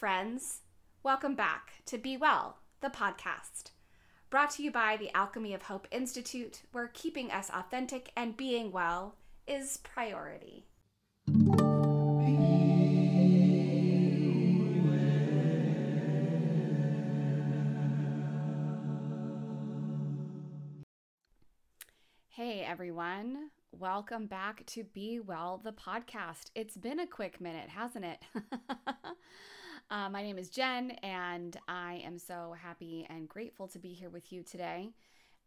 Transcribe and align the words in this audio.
Friends. 0.00 0.62
Welcome 1.02 1.34
back 1.34 1.82
to 1.84 1.98
Be 1.98 2.16
Well, 2.16 2.56
the 2.80 2.88
podcast. 2.88 3.72
Brought 4.30 4.48
to 4.52 4.62
you 4.62 4.70
by 4.70 4.96
the 4.96 5.14
Alchemy 5.14 5.52
of 5.52 5.64
Hope 5.64 5.86
Institute, 5.90 6.62
where 6.72 6.88
keeping 6.88 7.30
us 7.30 7.50
authentic 7.50 8.10
and 8.16 8.34
being 8.34 8.72
well 8.72 9.16
is 9.46 9.76
priority. 9.76 10.64
Hey, 22.30 22.64
everyone. 22.66 23.50
Welcome 23.70 24.28
back 24.28 24.64
to 24.68 24.82
Be 24.82 25.20
Well, 25.20 25.60
the 25.62 25.72
podcast. 25.72 26.46
It's 26.54 26.78
been 26.78 27.00
a 27.00 27.06
quick 27.06 27.38
minute, 27.38 27.68
hasn't 27.68 28.06
it? 28.06 28.24
uh, 29.90 30.08
my 30.08 30.22
name 30.22 30.38
is 30.38 30.50
Jen, 30.50 30.92
and 31.02 31.56
I 31.66 32.00
am 32.04 32.16
so 32.16 32.54
happy 32.60 33.06
and 33.10 33.28
grateful 33.28 33.66
to 33.68 33.78
be 33.78 33.92
here 33.92 34.08
with 34.08 34.32
you 34.32 34.44
today 34.44 34.90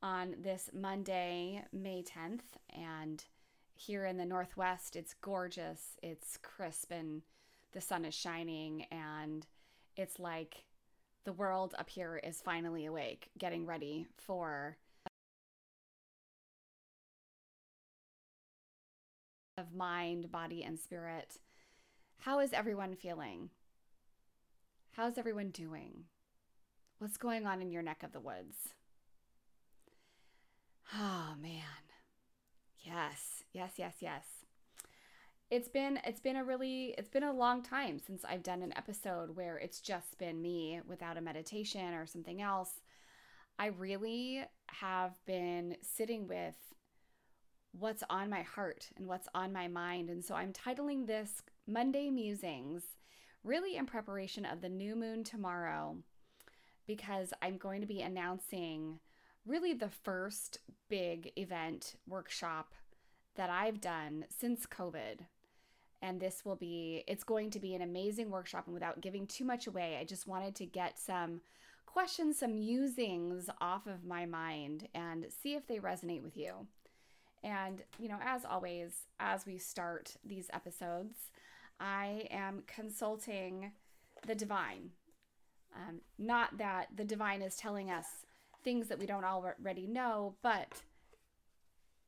on 0.02 0.36
this 0.42 0.70
Monday, 0.74 1.64
May 1.72 2.04
10th. 2.04 2.42
And 2.76 3.24
here 3.74 4.06
in 4.06 4.18
the 4.18 4.26
Northwest, 4.26 4.98
it's 4.98 5.14
gorgeous, 5.22 5.98
it's 6.04 6.38
crisp, 6.38 6.92
and 6.92 7.22
the 7.72 7.80
sun 7.80 8.04
is 8.04 8.14
shining, 8.14 8.86
and 8.92 9.48
it's 9.96 10.20
like 10.20 10.66
the 11.24 11.34
world 11.34 11.74
up 11.80 11.90
here 11.90 12.20
is 12.22 12.42
finally 12.42 12.86
awake, 12.86 13.30
getting 13.38 13.66
ready 13.66 14.08
for 14.18 14.76
of 19.58 19.74
mind, 19.74 20.32
body, 20.34 20.64
and 20.64 20.78
spirit. 20.78 21.38
How 22.18 22.40
is 22.40 22.52
everyone 22.52 22.96
feeling? 22.96 23.50
How's 24.96 25.18
everyone 25.18 25.50
doing? 25.50 26.04
What's 27.00 27.18
going 27.18 27.48
on 27.48 27.64
in 27.64 27.72
your 27.72 27.82
neck 27.82 28.04
of 28.04 28.12
the 28.12 28.20
woods? 28.20 28.76
Oh 30.94 31.34
man. 31.42 31.64
Yes. 32.78 33.44
Yes, 33.54 33.74
yes, 33.78 33.96
yes. 34.02 34.24
It's 35.50 35.68
been 35.68 36.00
it's 36.06 36.20
been 36.20 36.36
a 36.36 36.44
really 36.44 36.94
it's 36.96 37.10
been 37.10 37.24
a 37.24 37.34
long 37.34 37.64
time 37.64 37.98
since 37.98 38.24
I've 38.24 38.44
done 38.44 38.62
an 38.62 38.78
episode 38.78 39.36
where 39.36 39.58
it's 39.58 39.82
just 39.82 40.20
been 40.20 40.40
me 40.40 40.80
without 40.88 41.18
a 41.18 41.22
meditation 41.22 41.96
or 41.96 42.06
something 42.06 42.40
else. 42.40 42.82
I 43.58 43.68
really 43.68 44.44
have 44.68 45.14
been 45.26 45.76
sitting 45.82 46.28
with 46.28 46.56
what's 47.72 48.04
on 48.12 48.30
my 48.30 48.44
heart 48.44 48.92
and 48.96 49.08
what's 49.08 49.28
on 49.34 49.52
my 49.52 49.68
mind. 49.68 50.12
And 50.12 50.24
so 50.24 50.36
I'm 50.36 50.54
titling 50.54 51.08
this 51.08 51.42
Monday 51.66 52.12
Musings, 52.12 52.84
really 53.44 53.76
in 53.76 53.86
preparation 53.86 54.46
of 54.46 54.62
the 54.62 54.70
new 54.70 54.96
moon 54.96 55.24
tomorrow, 55.24 55.98
because 56.88 57.34
I'm 57.42 57.58
going 57.58 57.82
to 57.82 57.88
be 57.88 58.02
announcing 58.02 59.00
really 59.46 59.74
the 59.74 59.90
first 59.90 60.60
big 60.90 61.32
event 61.36 61.96
workshop 62.08 62.74
that 63.36 63.50
I've 63.50 63.82
done 63.82 64.26
since 64.30 64.66
COVID. 64.66 65.20
And 66.02 66.20
this 66.20 66.44
will 66.44 66.56
be, 66.56 67.04
it's 67.08 67.24
going 67.24 67.50
to 67.52 67.60
be 67.60 67.76
an 67.76 67.82
amazing 67.82 68.30
workshop. 68.30 68.66
And 68.66 68.74
without 68.74 69.02
giving 69.02 69.26
too 69.26 69.46
much 69.46 69.68
away, 69.68 69.98
I 70.00 70.04
just 70.04 70.28
wanted 70.28 70.56
to 70.56 70.66
get 70.66 71.00
some 71.00 71.42
questions, 71.86 72.40
some 72.40 72.60
musings 72.60 73.50
off 73.62 73.88
of 73.88 74.04
my 74.04 74.26
mind 74.26 74.88
and 74.94 75.28
see 75.42 75.54
if 75.54 75.68
they 75.68 75.78
resonate 75.78 76.24
with 76.24 76.36
you. 76.36 76.68
And, 77.44 77.82
you 78.00 78.08
know, 78.10 78.20
as 78.24 78.46
always, 78.46 79.08
as 79.20 79.46
we 79.46 79.58
start 79.58 80.16
these 80.26 80.50
episodes, 80.54 81.32
I 81.84 82.28
am 82.32 82.64
consulting 82.66 83.74
the 84.26 84.36
divine. 84.36 84.92
Um, 85.76 86.00
not 86.18 86.58
that 86.58 86.88
the 86.96 87.04
divine 87.04 87.42
is 87.42 87.58
telling 87.58 87.92
us 87.92 88.06
things 88.64 88.88
that 88.88 89.00
we 89.00 89.06
don't 89.06 89.26
already 89.26 89.86
know, 89.86 90.36
but 90.42 90.82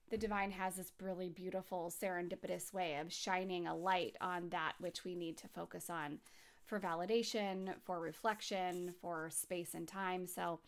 the 0.09 0.17
divine 0.17 0.51
has 0.51 0.75
this 0.75 0.93
really 1.01 1.27
beautiful, 1.27 1.91
serendipitous 1.91 2.73
way 2.73 2.97
of 2.99 3.11
shining 3.11 3.67
a 3.67 3.75
light 3.75 4.15
on 4.21 4.47
that 4.49 4.73
which 4.79 5.03
we 5.03 5.13
need 5.13 5.35
to 5.39 5.49
focus 5.49 5.89
on 5.89 6.19
for 6.65 6.79
validation, 6.79 7.73
for 7.83 7.99
reflection, 7.99 8.93
for 9.01 9.29
space 9.29 9.73
and 9.73 9.89
time. 9.89 10.25
So 10.25 10.61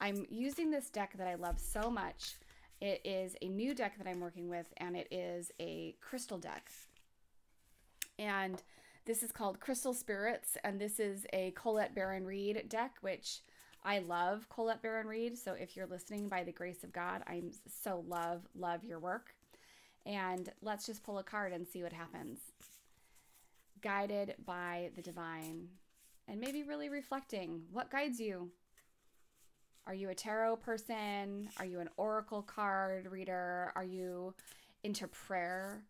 I'm 0.00 0.24
using 0.30 0.70
this 0.70 0.88
deck 0.88 1.14
that 1.18 1.26
I 1.26 1.34
love 1.34 1.58
so 1.58 1.90
much 1.90 2.36
it 2.82 3.00
is 3.04 3.36
a 3.40 3.46
new 3.46 3.76
deck 3.76 3.96
that 3.98 4.08
I'm 4.08 4.18
working 4.18 4.48
with, 4.48 4.66
and 4.78 4.96
it 4.96 5.06
is 5.12 5.52
a 5.60 5.94
crystal 6.00 6.36
deck. 6.36 6.68
And 8.22 8.62
this 9.04 9.24
is 9.24 9.32
called 9.32 9.58
Crystal 9.58 9.92
Spirits, 9.92 10.56
and 10.62 10.80
this 10.80 11.00
is 11.00 11.26
a 11.32 11.50
Colette 11.56 11.92
Baron 11.92 12.24
Reid 12.24 12.68
deck, 12.68 12.92
which 13.00 13.40
I 13.84 13.98
love 13.98 14.48
Colette 14.48 14.80
Baron 14.80 15.08
Reid. 15.08 15.36
So 15.36 15.54
if 15.54 15.76
you're 15.76 15.88
listening 15.88 16.28
by 16.28 16.44
the 16.44 16.52
grace 16.52 16.84
of 16.84 16.92
God, 16.92 17.24
I'm 17.26 17.50
so 17.66 18.04
love, 18.06 18.42
love 18.54 18.84
your 18.84 19.00
work. 19.00 19.34
And 20.06 20.48
let's 20.62 20.86
just 20.86 21.02
pull 21.02 21.18
a 21.18 21.24
card 21.24 21.52
and 21.52 21.66
see 21.66 21.82
what 21.82 21.92
happens. 21.92 22.38
Guided 23.80 24.36
by 24.46 24.90
the 24.94 25.02
divine, 25.02 25.66
and 26.28 26.38
maybe 26.40 26.62
really 26.62 26.88
reflecting 26.88 27.62
what 27.72 27.90
guides 27.90 28.20
you 28.20 28.52
are 29.84 29.94
you 29.94 30.10
a 30.10 30.14
tarot 30.14 30.56
person? 30.58 31.48
Are 31.58 31.64
you 31.64 31.80
an 31.80 31.88
oracle 31.96 32.42
card 32.42 33.10
reader? 33.10 33.72
Are 33.74 33.82
you 33.82 34.32
into 34.84 35.08
prayer? 35.08 35.82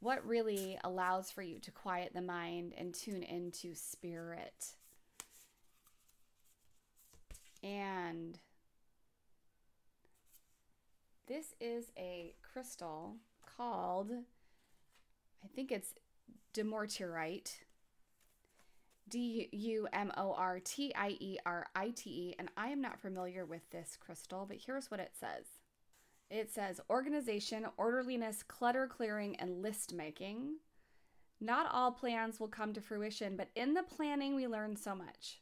What 0.00 0.26
really 0.26 0.78
allows 0.84 1.30
for 1.30 1.42
you 1.42 1.58
to 1.58 1.70
quiet 1.70 2.12
the 2.14 2.22
mind 2.22 2.72
and 2.76 2.94
tune 2.94 3.22
into 3.22 3.74
spirit? 3.74 4.74
And 7.62 8.38
this 11.26 11.54
is 11.60 11.90
a 11.98 12.34
crystal 12.42 13.16
called, 13.56 14.12
I 14.12 15.48
think 15.54 15.72
it's 15.72 15.94
dumortierite. 16.54 17.56
D 19.10 19.48
U 19.52 19.88
M 19.92 20.12
O 20.18 20.34
R 20.34 20.60
T 20.60 20.92
I 20.94 21.16
E 21.18 21.38
R 21.46 21.66
I 21.74 21.90
T 21.96 22.10
E, 22.10 22.34
and 22.38 22.50
I 22.58 22.68
am 22.68 22.82
not 22.82 23.00
familiar 23.00 23.46
with 23.46 23.62
this 23.70 23.96
crystal, 23.98 24.44
but 24.46 24.58
here's 24.66 24.90
what 24.90 25.00
it 25.00 25.12
says 25.18 25.46
it 26.30 26.50
says 26.50 26.80
organization, 26.90 27.66
orderliness, 27.76 28.42
clutter 28.42 28.86
clearing, 28.86 29.36
and 29.36 29.62
list 29.62 29.94
making. 29.94 30.56
Not 31.40 31.70
all 31.72 31.92
plans 31.92 32.40
will 32.40 32.48
come 32.48 32.72
to 32.72 32.80
fruition, 32.80 33.36
but 33.36 33.48
in 33.54 33.74
the 33.74 33.82
planning, 33.82 34.34
we 34.34 34.46
learn 34.46 34.76
so 34.76 34.94
much. 34.94 35.40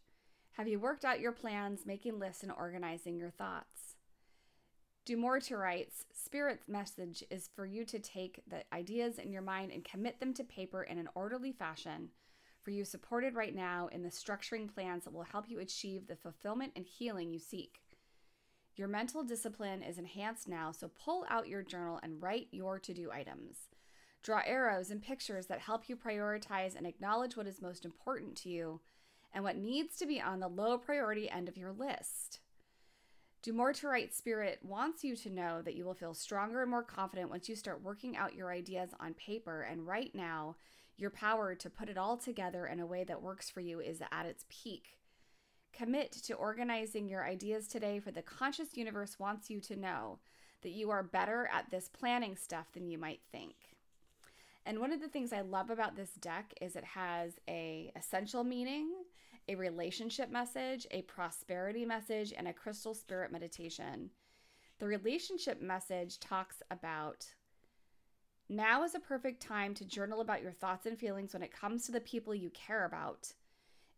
Have 0.52 0.68
you 0.68 0.78
worked 0.78 1.04
out 1.04 1.20
your 1.20 1.32
plans, 1.32 1.86
making 1.86 2.18
lists, 2.18 2.42
and 2.42 2.52
organizing 2.52 3.16
your 3.16 3.30
thoughts? 3.30 3.96
Dumortierite's 5.06 6.04
spirit's 6.12 6.68
message 6.68 7.22
is 7.30 7.48
for 7.54 7.64
you 7.64 7.84
to 7.84 7.98
take 7.98 8.40
the 8.48 8.62
ideas 8.72 9.18
in 9.18 9.32
your 9.32 9.42
mind 9.42 9.70
and 9.70 9.84
commit 9.84 10.18
them 10.18 10.34
to 10.34 10.44
paper 10.44 10.82
in 10.82 10.98
an 10.98 11.08
orderly 11.14 11.52
fashion 11.52 12.10
for 12.66 12.72
you 12.72 12.84
supported 12.84 13.36
right 13.36 13.54
now 13.54 13.88
in 13.92 14.02
the 14.02 14.08
structuring 14.08 14.68
plans 14.74 15.04
that 15.04 15.12
will 15.12 15.22
help 15.22 15.48
you 15.48 15.60
achieve 15.60 16.08
the 16.08 16.16
fulfillment 16.16 16.72
and 16.74 16.84
healing 16.84 17.32
you 17.32 17.38
seek. 17.38 17.78
Your 18.76 18.88
mental 18.88 19.24
discipline 19.24 19.82
is 19.82 19.96
enhanced 19.96 20.48
now, 20.48 20.70
so 20.70 20.90
pull 21.02 21.24
out 21.30 21.48
your 21.48 21.62
journal 21.62 21.98
and 22.02 22.22
write 22.22 22.48
your 22.50 22.78
to 22.78 22.92
do 22.92 23.10
items. 23.10 23.68
Draw 24.22 24.42
arrows 24.44 24.90
and 24.90 25.02
pictures 25.02 25.46
that 25.46 25.60
help 25.60 25.88
you 25.88 25.96
prioritize 25.96 26.76
and 26.76 26.86
acknowledge 26.86 27.36
what 27.36 27.46
is 27.46 27.62
most 27.62 27.86
important 27.86 28.36
to 28.38 28.50
you 28.50 28.80
and 29.32 29.42
what 29.42 29.56
needs 29.56 29.96
to 29.96 30.06
be 30.06 30.20
on 30.20 30.40
the 30.40 30.48
low 30.48 30.76
priority 30.76 31.30
end 31.30 31.48
of 31.48 31.56
your 31.56 31.72
list. 31.72 32.40
Dumortierite 33.42 34.12
Spirit 34.12 34.58
wants 34.62 35.04
you 35.04 35.16
to 35.16 35.30
know 35.30 35.62
that 35.62 35.74
you 35.74 35.84
will 35.84 35.94
feel 35.94 36.14
stronger 36.14 36.62
and 36.62 36.70
more 36.70 36.82
confident 36.82 37.30
once 37.30 37.48
you 37.48 37.54
start 37.54 37.82
working 37.82 38.16
out 38.16 38.34
your 38.34 38.50
ideas 38.50 38.90
on 38.98 39.14
paper. 39.14 39.62
And 39.62 39.86
right 39.86 40.12
now, 40.14 40.56
your 40.98 41.10
power 41.10 41.54
to 41.54 41.70
put 41.70 41.88
it 41.88 41.96
all 41.96 42.16
together 42.16 42.66
in 42.66 42.80
a 42.80 42.86
way 42.86 43.04
that 43.04 43.22
works 43.22 43.48
for 43.48 43.60
you 43.60 43.80
is 43.80 44.02
at 44.10 44.26
its 44.26 44.44
peak. 44.48 44.98
Commit 45.76 46.12
to 46.12 46.34
organizing 46.34 47.06
your 47.06 47.26
ideas 47.26 47.68
today, 47.68 47.98
for 47.98 48.10
the 48.10 48.22
conscious 48.22 48.76
universe 48.76 49.18
wants 49.18 49.50
you 49.50 49.60
to 49.60 49.76
know 49.76 50.18
that 50.62 50.70
you 50.70 50.90
are 50.90 51.02
better 51.02 51.50
at 51.52 51.70
this 51.70 51.88
planning 51.88 52.34
stuff 52.34 52.72
than 52.72 52.88
you 52.88 52.96
might 52.96 53.20
think. 53.30 53.54
And 54.64 54.80
one 54.80 54.90
of 54.90 55.02
the 55.02 55.08
things 55.08 55.34
I 55.34 55.42
love 55.42 55.68
about 55.68 55.94
this 55.94 56.12
deck 56.12 56.54
is 56.62 56.76
it 56.76 56.84
has 56.84 57.34
a 57.46 57.92
essential 57.94 58.42
meaning, 58.42 58.90
a 59.48 59.54
relationship 59.54 60.30
message, 60.30 60.86
a 60.90 61.02
prosperity 61.02 61.84
message, 61.84 62.32
and 62.34 62.48
a 62.48 62.54
crystal 62.54 62.94
spirit 62.94 63.30
meditation. 63.30 64.10
The 64.78 64.86
relationship 64.86 65.60
message 65.60 66.18
talks 66.20 66.62
about 66.70 67.26
now 68.48 68.82
is 68.82 68.94
a 68.94 69.00
perfect 69.00 69.42
time 69.42 69.74
to 69.74 69.84
journal 69.84 70.22
about 70.22 70.42
your 70.42 70.52
thoughts 70.52 70.86
and 70.86 70.98
feelings 70.98 71.34
when 71.34 71.42
it 71.42 71.52
comes 71.52 71.84
to 71.84 71.92
the 71.92 72.00
people 72.00 72.34
you 72.34 72.48
care 72.50 72.86
about. 72.86 73.34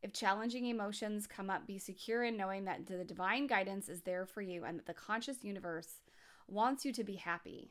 If 0.02 0.12
challenging 0.12 0.66
emotions 0.66 1.26
come 1.26 1.50
up, 1.50 1.66
be 1.66 1.78
secure 1.78 2.22
in 2.22 2.36
knowing 2.36 2.64
that 2.64 2.86
the 2.86 3.04
divine 3.04 3.46
guidance 3.46 3.88
is 3.88 4.02
there 4.02 4.26
for 4.26 4.42
you 4.42 4.64
and 4.64 4.78
that 4.78 4.86
the 4.86 4.94
conscious 4.94 5.42
universe 5.42 6.00
wants 6.46 6.84
you 6.84 6.92
to 6.92 7.04
be 7.04 7.16
happy. 7.16 7.70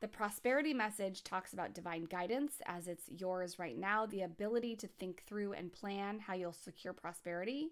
The 0.00 0.08
prosperity 0.08 0.74
message 0.74 1.24
talks 1.24 1.52
about 1.52 1.74
divine 1.74 2.04
guidance 2.04 2.54
as 2.66 2.86
it's 2.86 3.08
yours 3.08 3.58
right 3.58 3.76
now, 3.78 4.06
the 4.06 4.22
ability 4.22 4.76
to 4.76 4.86
think 4.86 5.22
through 5.26 5.54
and 5.54 5.72
plan 5.72 6.20
how 6.20 6.34
you'll 6.34 6.52
secure 6.52 6.92
prosperity. 6.92 7.70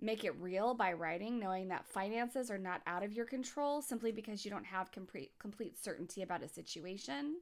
Make 0.00 0.24
it 0.24 0.40
real 0.40 0.72
by 0.74 0.94
writing, 0.94 1.38
knowing 1.38 1.68
that 1.68 1.86
finances 1.86 2.50
are 2.50 2.58
not 2.58 2.80
out 2.86 3.02
of 3.02 3.12
your 3.12 3.26
control 3.26 3.82
simply 3.82 4.12
because 4.12 4.44
you 4.44 4.50
don't 4.50 4.64
have 4.64 4.92
complete, 4.92 5.32
complete 5.38 5.78
certainty 5.82 6.22
about 6.22 6.42
a 6.42 6.48
situation. 6.48 7.36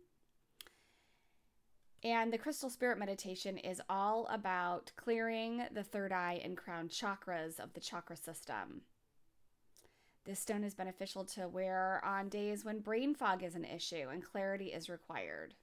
And 2.05 2.33
the 2.33 2.39
crystal 2.39 2.71
spirit 2.71 2.99
meditation 2.99 3.59
is 3.59 3.83
all 3.89 4.27
about 4.31 4.93
clearing 4.97 5.65
the 5.73 5.83
third 5.83 6.13
eye 6.13 6.41
and 6.45 6.57
crown 6.57 6.89
chakras 6.89 7.59
of 7.59 7.73
the 7.75 7.81
chakra 7.81 8.17
system. 8.17 8.83
This 10.25 10.39
stone 10.39 10.63
is 10.63 10.75
beneficial 10.75 11.25
to 11.25 11.49
wear 11.49 12.01
on 12.05 12.29
days 12.29 12.65
when 12.65 12.81
brain 12.81 13.15
fog 13.15 13.43
is 13.43 13.55
an 13.55 13.65
issue 13.65 14.09
and 14.13 14.23
clarity 14.23 14.67
is 14.67 14.89
required. 14.89 15.55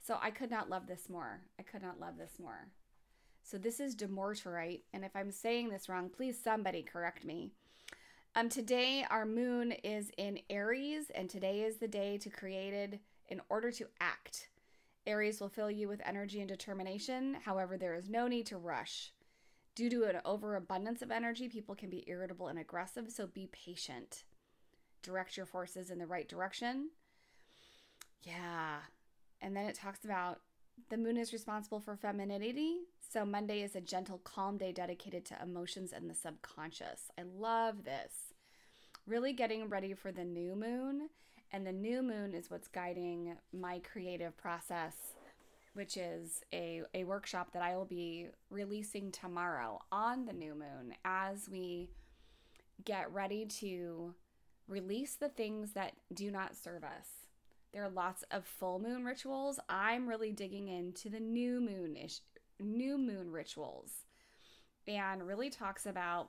So 0.00 0.18
I 0.22 0.30
could 0.30 0.50
not 0.50 0.70
love 0.70 0.86
this 0.86 1.08
more. 1.10 1.42
I 1.58 1.62
could 1.62 1.82
not 1.82 2.00
love 2.00 2.16
this 2.16 2.38
more. 2.40 2.68
So 3.42 3.58
this 3.58 3.80
is 3.80 3.96
dumortierite, 3.96 4.82
and 4.92 5.04
if 5.04 5.14
I'm 5.16 5.32
saying 5.32 5.68
this 5.68 5.88
wrong, 5.88 6.08
please 6.08 6.38
somebody 6.38 6.82
correct 6.82 7.24
me. 7.24 7.50
Um, 8.36 8.48
today 8.48 9.04
our 9.10 9.26
moon 9.26 9.72
is 9.72 10.10
in 10.16 10.38
Aries, 10.48 11.10
and 11.14 11.28
today 11.28 11.62
is 11.62 11.76
the 11.76 11.88
day 11.88 12.18
to 12.18 12.30
created 12.30 13.00
in 13.28 13.40
order 13.50 13.70
to 13.72 13.88
act. 14.00 14.48
Aries 15.06 15.40
will 15.40 15.48
fill 15.48 15.70
you 15.70 15.88
with 15.88 16.00
energy 16.04 16.40
and 16.40 16.48
determination. 16.48 17.36
However, 17.44 17.76
there 17.76 17.94
is 17.94 18.08
no 18.08 18.28
need 18.28 18.46
to 18.46 18.56
rush. 18.56 19.12
Due 19.74 19.90
to 19.90 20.04
an 20.04 20.20
overabundance 20.24 21.02
of 21.02 21.10
energy, 21.10 21.48
people 21.48 21.74
can 21.74 21.88
be 21.90 22.04
irritable 22.06 22.48
and 22.48 22.58
aggressive, 22.58 23.10
so 23.10 23.26
be 23.26 23.48
patient. 23.50 24.24
Direct 25.02 25.36
your 25.36 25.46
forces 25.46 25.90
in 25.90 25.98
the 25.98 26.06
right 26.06 26.28
direction. 26.28 26.90
Yeah. 28.22 28.78
And 29.40 29.56
then 29.56 29.64
it 29.64 29.74
talks 29.74 30.04
about 30.04 30.40
the 30.90 30.96
moon 30.96 31.16
is 31.16 31.32
responsible 31.32 31.80
for 31.80 31.96
femininity. 31.96 32.76
So 33.12 33.24
Monday 33.24 33.62
is 33.62 33.74
a 33.74 33.80
gentle, 33.80 34.18
calm 34.18 34.58
day 34.58 34.72
dedicated 34.72 35.24
to 35.26 35.42
emotions 35.42 35.92
and 35.92 36.08
the 36.08 36.14
subconscious. 36.14 37.10
I 37.18 37.22
love 37.22 37.84
this. 37.84 38.34
Really 39.06 39.32
getting 39.32 39.68
ready 39.68 39.94
for 39.94 40.12
the 40.12 40.24
new 40.24 40.54
moon. 40.54 41.08
And 41.52 41.66
the 41.66 41.72
new 41.72 42.02
moon 42.02 42.34
is 42.34 42.50
what's 42.50 42.68
guiding 42.68 43.36
my 43.52 43.80
creative 43.80 44.36
process 44.36 44.94
which 45.74 45.96
is 45.96 46.42
a, 46.52 46.82
a 46.94 47.04
workshop 47.04 47.52
that 47.52 47.62
I 47.62 47.76
will 47.76 47.84
be 47.84 48.26
releasing 48.50 49.10
tomorrow 49.10 49.80
on 49.90 50.26
the 50.26 50.32
new 50.32 50.54
moon 50.54 50.94
as 51.04 51.48
we 51.48 51.88
get 52.84 53.12
ready 53.12 53.46
to 53.46 54.14
release 54.68 55.14
the 55.14 55.28
things 55.30 55.72
that 55.72 55.92
do 56.12 56.30
not 56.30 56.56
serve 56.56 56.84
us. 56.84 57.08
There 57.72 57.84
are 57.84 57.90
lots 57.90 58.22
of 58.30 58.44
full 58.44 58.80
moon 58.80 59.04
rituals. 59.04 59.58
I'm 59.68 60.08
really 60.08 60.30
digging 60.30 60.68
into 60.68 61.08
the 61.08 61.20
new 61.20 61.60
moon 61.60 61.96
ish, 61.96 62.20
new 62.60 62.98
moon 62.98 63.30
rituals 63.30 63.90
and 64.86 65.26
really 65.26 65.48
talks 65.48 65.86
about 65.86 66.28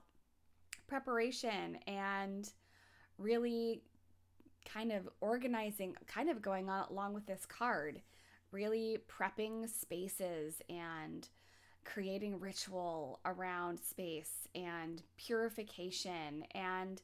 preparation 0.87 1.77
and 1.87 2.49
really 3.17 3.81
kind 4.65 4.91
of 4.91 5.09
organizing, 5.21 5.95
kind 6.07 6.29
of 6.29 6.41
going 6.41 6.69
on 6.69 6.87
along 6.89 7.13
with 7.13 7.25
this 7.25 7.45
card 7.45 8.01
really 8.53 8.99
prepping 9.09 9.67
spaces 9.67 10.61
and 10.69 11.27
creating 11.83 12.39
ritual 12.39 13.19
around 13.25 13.79
space 13.79 14.47
and 14.55 15.01
purification 15.17 16.45
and 16.51 17.01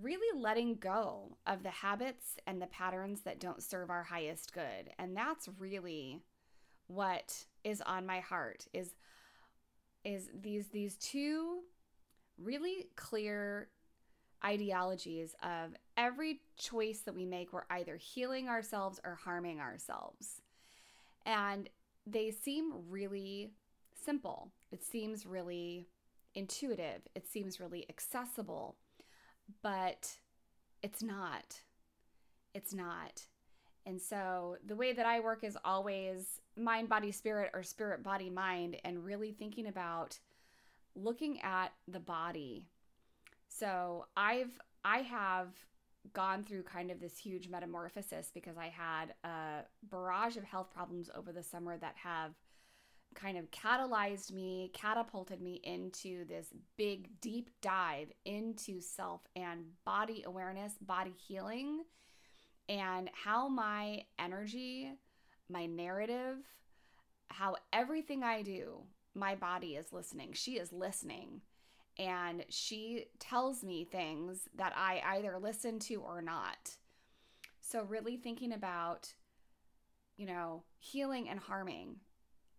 really 0.00 0.40
letting 0.40 0.74
go 0.76 1.36
of 1.46 1.62
the 1.62 1.70
habits 1.70 2.36
and 2.46 2.60
the 2.60 2.66
patterns 2.68 3.20
that 3.20 3.38
don't 3.38 3.62
serve 3.62 3.90
our 3.90 4.02
highest 4.02 4.52
good. 4.54 4.90
And 4.98 5.16
that's 5.16 5.48
really 5.58 6.22
what 6.86 7.44
is 7.62 7.80
on 7.82 8.06
my 8.06 8.20
heart 8.20 8.66
is 8.72 8.94
is 10.04 10.30
these 10.34 10.66
these 10.68 10.96
two 10.96 11.60
really 12.36 12.88
clear 12.96 13.68
ideologies 14.44 15.34
of 15.42 15.74
every 15.96 16.40
choice 16.56 17.00
that 17.00 17.14
we 17.14 17.24
make, 17.24 17.52
we're 17.52 17.64
either 17.70 17.96
healing 17.96 18.48
ourselves 18.48 19.00
or 19.04 19.18
harming 19.24 19.60
ourselves. 19.60 20.42
And 21.24 21.68
they 22.06 22.30
seem 22.30 22.72
really 22.88 23.52
simple. 24.04 24.50
It 24.70 24.84
seems 24.84 25.26
really 25.26 25.86
intuitive. 26.34 27.02
It 27.14 27.28
seems 27.28 27.60
really 27.60 27.86
accessible, 27.88 28.76
but 29.62 30.18
it's 30.82 31.02
not. 31.02 31.60
It's 32.54 32.74
not. 32.74 33.26
And 33.84 34.00
so 34.00 34.56
the 34.66 34.76
way 34.76 34.92
that 34.92 35.06
I 35.06 35.20
work 35.20 35.44
is 35.44 35.56
always 35.64 36.40
mind, 36.56 36.88
body, 36.88 37.12
spirit, 37.12 37.50
or 37.54 37.62
spirit, 37.62 38.02
body, 38.02 38.30
mind, 38.30 38.76
and 38.84 39.04
really 39.04 39.32
thinking 39.32 39.66
about 39.66 40.18
looking 40.94 41.40
at 41.42 41.72
the 41.88 42.00
body 42.00 42.66
so 43.58 44.06
I've 44.16 44.58
I 44.84 44.98
have 44.98 45.48
gone 46.12 46.42
through 46.42 46.64
kind 46.64 46.90
of 46.90 47.00
this 47.00 47.16
huge 47.16 47.48
metamorphosis 47.48 48.30
because 48.34 48.56
I 48.58 48.66
had 48.68 49.14
a 49.24 49.64
barrage 49.84 50.36
of 50.36 50.44
health 50.44 50.70
problems 50.74 51.10
over 51.14 51.32
the 51.32 51.42
summer 51.42 51.76
that 51.78 51.94
have 51.96 52.32
kind 53.14 53.38
of 53.38 53.50
catalyzed 53.50 54.32
me, 54.32 54.70
catapulted 54.74 55.40
me 55.40 55.60
into 55.62 56.24
this 56.24 56.48
big 56.76 57.20
deep 57.20 57.50
dive 57.60 58.10
into 58.24 58.80
self 58.80 59.20
and 59.36 59.64
body 59.84 60.24
awareness, 60.26 60.74
body 60.80 61.14
healing, 61.16 61.82
and 62.68 63.10
how 63.12 63.48
my 63.48 64.02
energy, 64.18 64.92
my 65.48 65.66
narrative, 65.66 66.38
how 67.28 67.56
everything 67.72 68.24
I 68.24 68.42
do, 68.42 68.80
my 69.14 69.34
body 69.34 69.76
is 69.76 69.92
listening. 69.92 70.32
She 70.32 70.52
is 70.52 70.72
listening 70.72 71.42
and 71.98 72.44
she 72.48 73.06
tells 73.18 73.62
me 73.62 73.84
things 73.84 74.48
that 74.56 74.72
I 74.76 75.02
either 75.16 75.38
listen 75.38 75.78
to 75.80 75.96
or 75.96 76.22
not. 76.22 76.76
So, 77.60 77.84
really 77.84 78.16
thinking 78.16 78.52
about, 78.52 79.12
you 80.16 80.26
know, 80.26 80.64
healing 80.78 81.28
and 81.28 81.38
harming. 81.38 81.96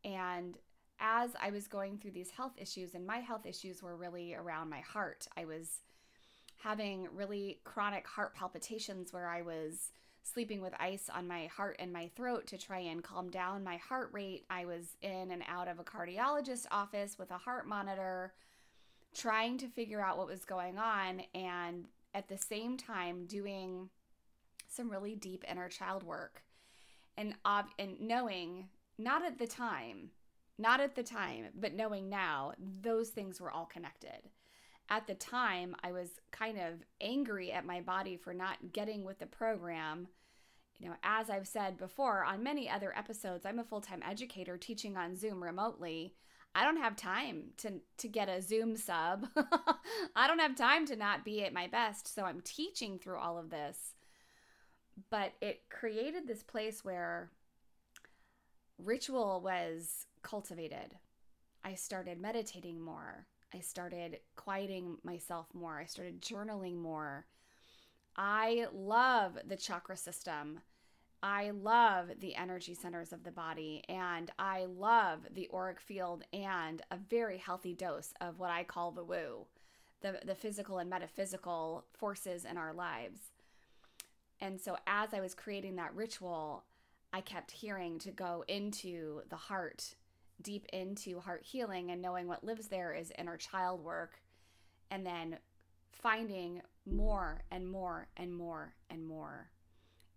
And 0.06 0.58
as 1.00 1.32
I 1.42 1.52
was 1.52 1.68
going 1.68 1.98
through 1.98 2.12
these 2.12 2.32
health 2.32 2.54
issues, 2.58 2.96
and 2.96 3.06
my 3.06 3.18
health 3.18 3.46
issues 3.46 3.82
were 3.82 3.96
really 3.96 4.36
around 4.36 4.70
my 4.70 4.80
heart, 4.80 5.28
I 5.36 5.46
was 5.46 5.82
having 6.58 7.08
really 7.14 7.60
chronic 7.64 8.08
heart 8.08 8.34
palpitations 8.34 9.12
where 9.12 9.28
I 9.28 9.42
was 9.42 9.92
sleeping 10.24 10.62
with 10.62 10.74
ice 10.80 11.10
on 11.14 11.28
my 11.28 11.48
heart 11.48 11.76
and 11.80 11.92
my 11.92 12.10
throat 12.16 12.48
to 12.48 12.58
try 12.58 12.80
and 12.80 13.04
calm 13.04 13.30
down 13.30 13.64
my 13.64 13.78
heart 13.78 14.10
rate. 14.14 14.46
I 14.50 14.66
was 14.66 14.96
in 15.02 15.32
and 15.32 15.44
out 15.48 15.68
of 15.68 15.80
a 15.80 15.84
cardiologist 15.84 16.66
office 16.72 17.20
with 17.20 17.32
a 17.32 17.38
heart 17.38 17.68
monitor 17.68 18.34
trying 19.14 19.58
to 19.60 19.68
figure 19.68 20.02
out 20.02 20.18
what 20.18 20.28
was 20.28 20.46
going 20.46 20.78
on 20.78 21.22
and 21.34 21.88
at 22.14 22.28
the 22.28 22.38
same 22.38 22.78
time 22.78 23.26
doing 23.26 23.90
some 24.68 24.90
really 24.90 25.16
deep 25.16 25.44
inner 25.50 25.70
child 25.70 26.04
work 26.04 26.44
and 27.18 27.36
ob- 27.46 27.74
and 27.78 28.00
knowing 28.02 28.68
not 28.98 29.24
at 29.24 29.38
the 29.38 29.48
time 29.48 30.10
not 30.58 30.80
at 30.80 30.96
the 30.96 31.04
time 31.04 31.46
but 31.60 31.74
knowing 31.74 32.10
now 32.10 32.54
those 32.82 33.10
things 33.10 33.42
were 33.42 33.52
all 33.52 33.66
connected. 33.66 34.30
At 34.90 35.08
the 35.08 35.16
time 35.16 35.76
i 35.84 35.92
was 35.92 36.10
kind 36.32 36.58
of 36.58 36.84
angry 37.02 37.52
at 37.52 37.66
my 37.66 37.82
body 37.82 38.18
for 38.18 38.34
not 38.34 38.74
getting 38.74 39.04
with 39.04 39.20
the 39.20 39.26
program. 39.26 40.08
You 40.80 40.90
know 40.90 40.96
as 41.04 41.30
i've 41.30 41.48
said 41.48 41.78
before 41.78 42.24
on 42.24 42.44
many 42.44 42.70
other 42.70 42.98
episodes 42.98 43.46
i'm 43.46 43.60
a 43.60 43.64
full-time 43.64 44.04
educator 44.08 44.58
teaching 44.58 44.98
on 44.98 45.16
zoom 45.16 45.42
remotely 45.42 46.16
I 46.56 46.64
don't 46.66 46.78
have 46.78 46.96
time 46.96 47.46
to 47.58 47.82
to 47.98 48.08
get 48.08 48.30
a 48.30 48.42
Zoom 48.42 48.78
sub. 48.78 49.28
I 50.16 50.28
don't 50.28 50.40
have 50.40 50.56
time 50.56 50.86
to 50.88 50.96
not 50.96 51.26
be 51.26 51.44
at 51.44 51.54
my 51.54 51.68
best, 51.68 52.14
so 52.14 52.24
I'm 52.24 52.42
teaching 52.42 53.00
through 53.00 53.18
all 53.18 53.38
of 53.38 53.50
this. 53.50 53.94
But 55.10 55.34
it 55.42 55.64
created 55.70 56.28
this 56.28 56.44
place 56.44 56.86
where 56.86 57.32
ritual 58.78 59.42
was 59.44 60.06
cultivated. 60.22 60.96
I 61.64 61.76
started 61.76 62.22
meditating 62.22 62.80
more. 62.80 63.26
I 63.54 63.60
started 63.60 64.20
quieting 64.36 64.98
myself 65.04 65.48
more. 65.54 65.80
I 65.80 65.86
started 65.86 66.22
journaling 66.22 66.76
more. 66.76 67.26
I 68.16 68.68
love 68.74 69.38
the 69.48 69.56
chakra 69.56 69.98
system. 69.98 70.60
I 71.24 71.52
love 71.52 72.10
the 72.20 72.36
energy 72.36 72.74
centers 72.74 73.14
of 73.14 73.24
the 73.24 73.32
body 73.32 73.82
and 73.88 74.30
I 74.38 74.66
love 74.66 75.22
the 75.34 75.50
auric 75.54 75.80
field 75.80 76.26
and 76.34 76.82
a 76.92 76.98
very 76.98 77.38
healthy 77.38 77.74
dose 77.74 78.14
of 78.20 78.40
what 78.40 78.52
I 78.52 78.66
call 78.66 78.92
the 78.92 79.06
woo, 79.06 79.46
the, 80.02 80.20
the 80.26 80.36
physical 80.36 80.80
and 80.80 80.90
metaphysical 80.90 81.86
forces 81.94 82.44
in 82.44 82.58
our 82.58 82.74
lives. 82.74 83.20
And 84.42 84.60
so 84.60 84.76
as 84.86 85.14
I 85.14 85.22
was 85.22 85.34
creating 85.34 85.78
that 85.78 85.96
ritual, 85.96 86.66
I 87.14 87.22
kept 87.22 87.52
hearing 87.52 88.00
to 88.00 88.12
go 88.12 88.44
into 88.50 89.22
the 89.30 89.38
heart, 89.38 89.96
deep 90.42 90.66
into 90.74 91.22
heart 91.22 91.44
healing 91.46 91.92
and 91.92 92.02
knowing 92.02 92.28
what 92.28 92.44
lives 92.44 92.68
there 92.68 92.94
is 92.94 93.14
inner 93.18 93.38
child 93.38 93.82
work, 93.82 94.20
and 94.92 95.06
then 95.06 95.38
finding 95.90 96.62
more 96.86 97.44
and 97.50 97.66
more 97.66 98.10
and 98.18 98.36
more 98.36 98.74
and 98.90 99.08
more 99.08 99.53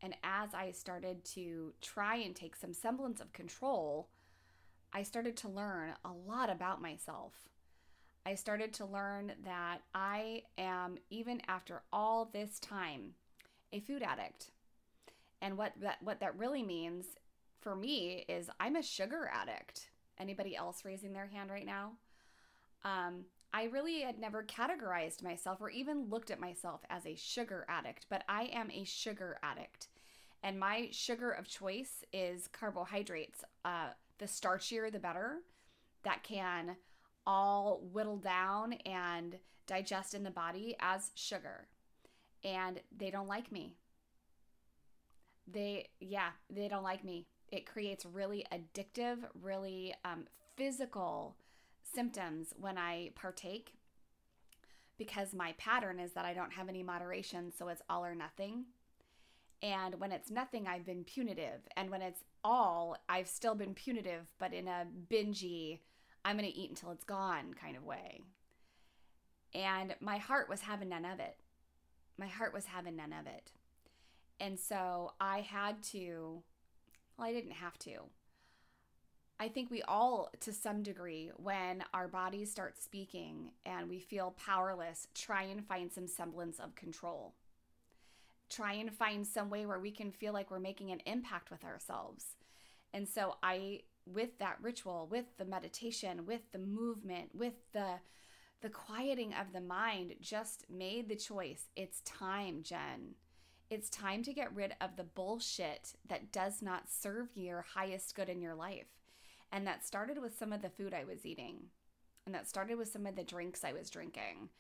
And 0.02 0.14
as 0.22 0.54
I 0.54 0.70
started 0.72 1.24
to 1.34 1.72
try 1.80 2.16
and 2.16 2.34
take 2.34 2.54
some 2.56 2.74
semblance 2.74 3.20
of 3.20 3.32
control, 3.32 4.08
I 4.92 5.02
started 5.02 5.36
to 5.38 5.48
learn 5.48 5.94
a 6.04 6.12
lot 6.12 6.50
about 6.50 6.82
myself. 6.82 7.32
I 8.24 8.34
started 8.34 8.72
to 8.74 8.84
learn 8.84 9.32
that 9.44 9.78
I 9.94 10.42
am, 10.58 10.98
even 11.10 11.40
after 11.48 11.82
all 11.92 12.28
this 12.32 12.58
time, 12.58 13.14
a 13.72 13.80
food 13.80 14.02
addict. 14.02 14.50
And 15.40 15.56
what 15.56 15.72
that, 15.80 15.98
what 16.02 16.20
that 16.20 16.36
really 16.36 16.62
means 16.62 17.06
for 17.60 17.76
me 17.76 18.24
is 18.28 18.50
I'm 18.58 18.76
a 18.76 18.82
sugar 18.82 19.30
addict. 19.32 19.90
Anybody 20.18 20.56
else 20.56 20.84
raising 20.84 21.12
their 21.12 21.26
hand 21.26 21.50
right 21.50 21.66
now? 21.66 21.92
Um, 22.84 23.26
I 23.52 23.64
really 23.64 24.00
had 24.00 24.18
never 24.18 24.42
categorized 24.42 25.22
myself 25.22 25.60
or 25.60 25.70
even 25.70 26.10
looked 26.10 26.30
at 26.30 26.40
myself 26.40 26.82
as 26.90 27.06
a 27.06 27.14
sugar 27.14 27.64
addict, 27.68 28.06
but 28.10 28.22
I 28.28 28.44
am 28.52 28.70
a 28.70 28.84
sugar 28.84 29.38
addict. 29.42 29.88
And 30.42 30.60
my 30.60 30.88
sugar 30.92 31.30
of 31.30 31.48
choice 31.48 32.04
is 32.12 32.48
carbohydrates. 32.48 33.44
Uh, 33.64 33.88
the 34.18 34.26
starchier, 34.26 34.92
the 34.92 34.98
better. 34.98 35.38
That 36.04 36.22
can 36.22 36.76
all 37.26 37.80
whittle 37.92 38.18
down 38.18 38.74
and 38.84 39.36
digest 39.66 40.14
in 40.14 40.22
the 40.22 40.30
body 40.30 40.76
as 40.78 41.10
sugar. 41.14 41.66
And 42.44 42.80
they 42.96 43.10
don't 43.10 43.26
like 43.26 43.50
me. 43.50 43.74
They, 45.48 45.88
yeah, 46.00 46.30
they 46.50 46.68
don't 46.68 46.84
like 46.84 47.04
me. 47.04 47.26
It 47.50 47.66
creates 47.66 48.04
really 48.04 48.44
addictive, 48.52 49.18
really 49.40 49.94
um, 50.04 50.26
physical 50.56 51.36
symptoms 51.94 52.54
when 52.58 52.78
I 52.78 53.10
partake 53.14 53.72
because 54.98 55.34
my 55.34 55.52
pattern 55.58 55.98
is 56.00 56.12
that 56.12 56.24
I 56.24 56.32
don't 56.32 56.52
have 56.52 56.68
any 56.68 56.82
moderation, 56.82 57.52
so 57.56 57.68
it's 57.68 57.82
all 57.88 58.04
or 58.04 58.14
nothing. 58.14 58.64
And 59.62 59.98
when 60.00 60.12
it's 60.12 60.30
nothing, 60.30 60.66
I've 60.66 60.86
been 60.86 61.04
punitive. 61.04 61.60
And 61.76 61.90
when 61.90 62.02
it's 62.02 62.24
all, 62.44 62.96
I've 63.08 63.28
still 63.28 63.54
been 63.54 63.74
punitive, 63.74 64.26
but 64.38 64.52
in 64.52 64.68
a 64.68 64.86
bingy, 65.10 65.80
I'm 66.24 66.36
going 66.36 66.50
to 66.50 66.56
eat 66.56 66.70
until 66.70 66.90
it's 66.90 67.04
gone 67.04 67.54
kind 67.60 67.76
of 67.76 67.84
way. 67.84 68.22
And 69.54 69.94
my 70.00 70.18
heart 70.18 70.48
was 70.48 70.62
having 70.62 70.88
none 70.88 71.04
of 71.04 71.20
it. 71.20 71.36
My 72.18 72.26
heart 72.26 72.52
was 72.52 72.66
having 72.66 72.96
none 72.96 73.12
of 73.12 73.26
it. 73.26 73.52
And 74.40 74.58
so 74.58 75.12
I 75.20 75.40
had 75.40 75.82
to, 75.84 76.42
well, 77.16 77.28
I 77.28 77.32
didn't 77.32 77.52
have 77.52 77.78
to. 77.80 78.00
I 79.38 79.48
think 79.48 79.70
we 79.70 79.82
all, 79.82 80.30
to 80.40 80.52
some 80.52 80.82
degree, 80.82 81.30
when 81.36 81.84
our 81.92 82.08
bodies 82.08 82.50
start 82.50 82.82
speaking 82.82 83.50
and 83.66 83.88
we 83.88 83.98
feel 83.98 84.34
powerless, 84.42 85.08
try 85.14 85.42
and 85.42 85.66
find 85.66 85.92
some 85.92 86.06
semblance 86.06 86.58
of 86.58 86.74
control. 86.74 87.34
Try 88.48 88.74
and 88.74 88.92
find 88.92 89.26
some 89.26 89.50
way 89.50 89.66
where 89.66 89.78
we 89.78 89.90
can 89.90 90.10
feel 90.10 90.32
like 90.32 90.50
we're 90.50 90.58
making 90.58 90.90
an 90.90 91.02
impact 91.04 91.50
with 91.50 91.64
ourselves. 91.64 92.36
And 92.94 93.06
so 93.06 93.36
I 93.42 93.80
with 94.06 94.38
that 94.38 94.58
ritual, 94.62 95.08
with 95.10 95.26
the 95.36 95.44
meditation, 95.44 96.26
with 96.26 96.52
the 96.52 96.58
movement, 96.58 97.34
with 97.34 97.54
the 97.72 97.96
the 98.62 98.70
quieting 98.70 99.34
of 99.34 99.52
the 99.52 99.60
mind 99.60 100.14
just 100.20 100.64
made 100.70 101.08
the 101.08 101.16
choice. 101.16 101.68
It's 101.76 102.00
time, 102.00 102.62
Jen. 102.62 103.16
It's 103.68 103.90
time 103.90 104.22
to 104.22 104.32
get 104.32 104.54
rid 104.54 104.74
of 104.80 104.96
the 104.96 105.04
bullshit 105.04 105.92
that 106.08 106.32
does 106.32 106.62
not 106.62 106.88
serve 106.88 107.28
your 107.34 107.66
highest 107.74 108.14
good 108.14 108.30
in 108.30 108.40
your 108.40 108.54
life. 108.54 108.95
And 109.52 109.66
that 109.66 109.86
started 109.86 110.20
with 110.20 110.36
some 110.38 110.52
of 110.52 110.62
the 110.62 110.70
food 110.70 110.92
I 110.94 111.04
was 111.04 111.24
eating. 111.24 111.66
And 112.24 112.34
that 112.34 112.48
started 112.48 112.76
with 112.76 112.88
some 112.88 113.06
of 113.06 113.16
the 113.16 113.24
drinks 113.24 113.64
I 113.64 113.72
was 113.72 113.90
drinking. 113.90 114.50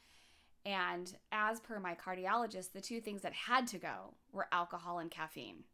And 0.64 1.14
as 1.30 1.60
per 1.60 1.78
my 1.78 1.94
cardiologist, 1.94 2.72
the 2.72 2.80
two 2.80 3.00
things 3.00 3.22
that 3.22 3.32
had 3.32 3.66
to 3.68 3.78
go 3.78 4.14
were 4.32 4.48
alcohol 4.52 4.98
and 4.98 5.10
caffeine. 5.10 5.64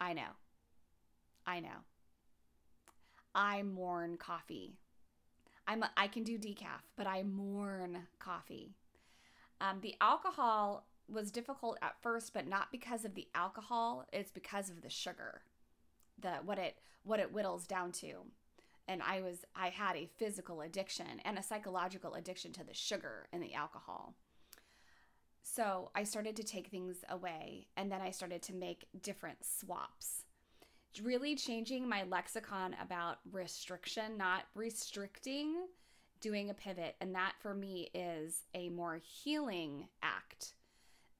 I 0.00 0.12
know. 0.14 0.36
I 1.46 1.60
know. 1.60 1.84
I 3.34 3.62
mourn 3.62 4.16
coffee. 4.16 4.76
I'm 5.66 5.82
a, 5.82 5.90
I 5.96 6.08
can 6.08 6.24
do 6.24 6.38
decaf, 6.38 6.82
but 6.96 7.06
I 7.06 7.22
mourn 7.22 8.06
coffee. 8.18 8.74
Um, 9.60 9.78
the 9.80 9.94
alcohol 10.00 10.86
was 11.08 11.30
difficult 11.30 11.78
at 11.82 12.00
first, 12.02 12.32
but 12.32 12.48
not 12.48 12.72
because 12.72 13.04
of 13.04 13.14
the 13.14 13.28
alcohol. 13.34 14.06
It's 14.12 14.30
because 14.30 14.70
of 14.70 14.82
the 14.82 14.90
sugar, 14.90 15.42
the 16.22 16.34
what 16.44 16.58
it 16.58 16.78
what 17.04 17.20
it 17.20 17.32
whittles 17.32 17.66
down 17.66 17.92
to. 17.92 18.24
And 18.88 19.02
I 19.02 19.20
was 19.20 19.44
I 19.54 19.68
had 19.68 19.96
a 19.96 20.08
physical 20.16 20.60
addiction 20.60 21.20
and 21.24 21.38
a 21.38 21.42
psychological 21.42 22.14
addiction 22.14 22.52
to 22.54 22.64
the 22.64 22.74
sugar 22.74 23.28
and 23.32 23.42
the 23.42 23.54
alcohol. 23.54 24.14
So 25.42 25.90
I 25.94 26.04
started 26.04 26.36
to 26.36 26.44
take 26.44 26.68
things 26.68 26.98
away, 27.08 27.66
and 27.76 27.90
then 27.90 28.00
I 28.00 28.10
started 28.10 28.42
to 28.42 28.54
make 28.54 28.86
different 29.02 29.38
swaps 29.44 30.24
really 31.00 31.34
changing 31.34 31.88
my 31.88 32.02
lexicon 32.02 32.76
about 32.82 33.18
restriction, 33.30 34.18
not 34.18 34.44
restricting, 34.54 35.56
doing 36.20 36.50
a 36.50 36.54
pivot. 36.54 36.96
And 37.00 37.14
that 37.14 37.34
for 37.40 37.54
me 37.54 37.88
is 37.94 38.42
a 38.54 38.68
more 38.68 39.00
healing 39.02 39.88
act 40.02 40.54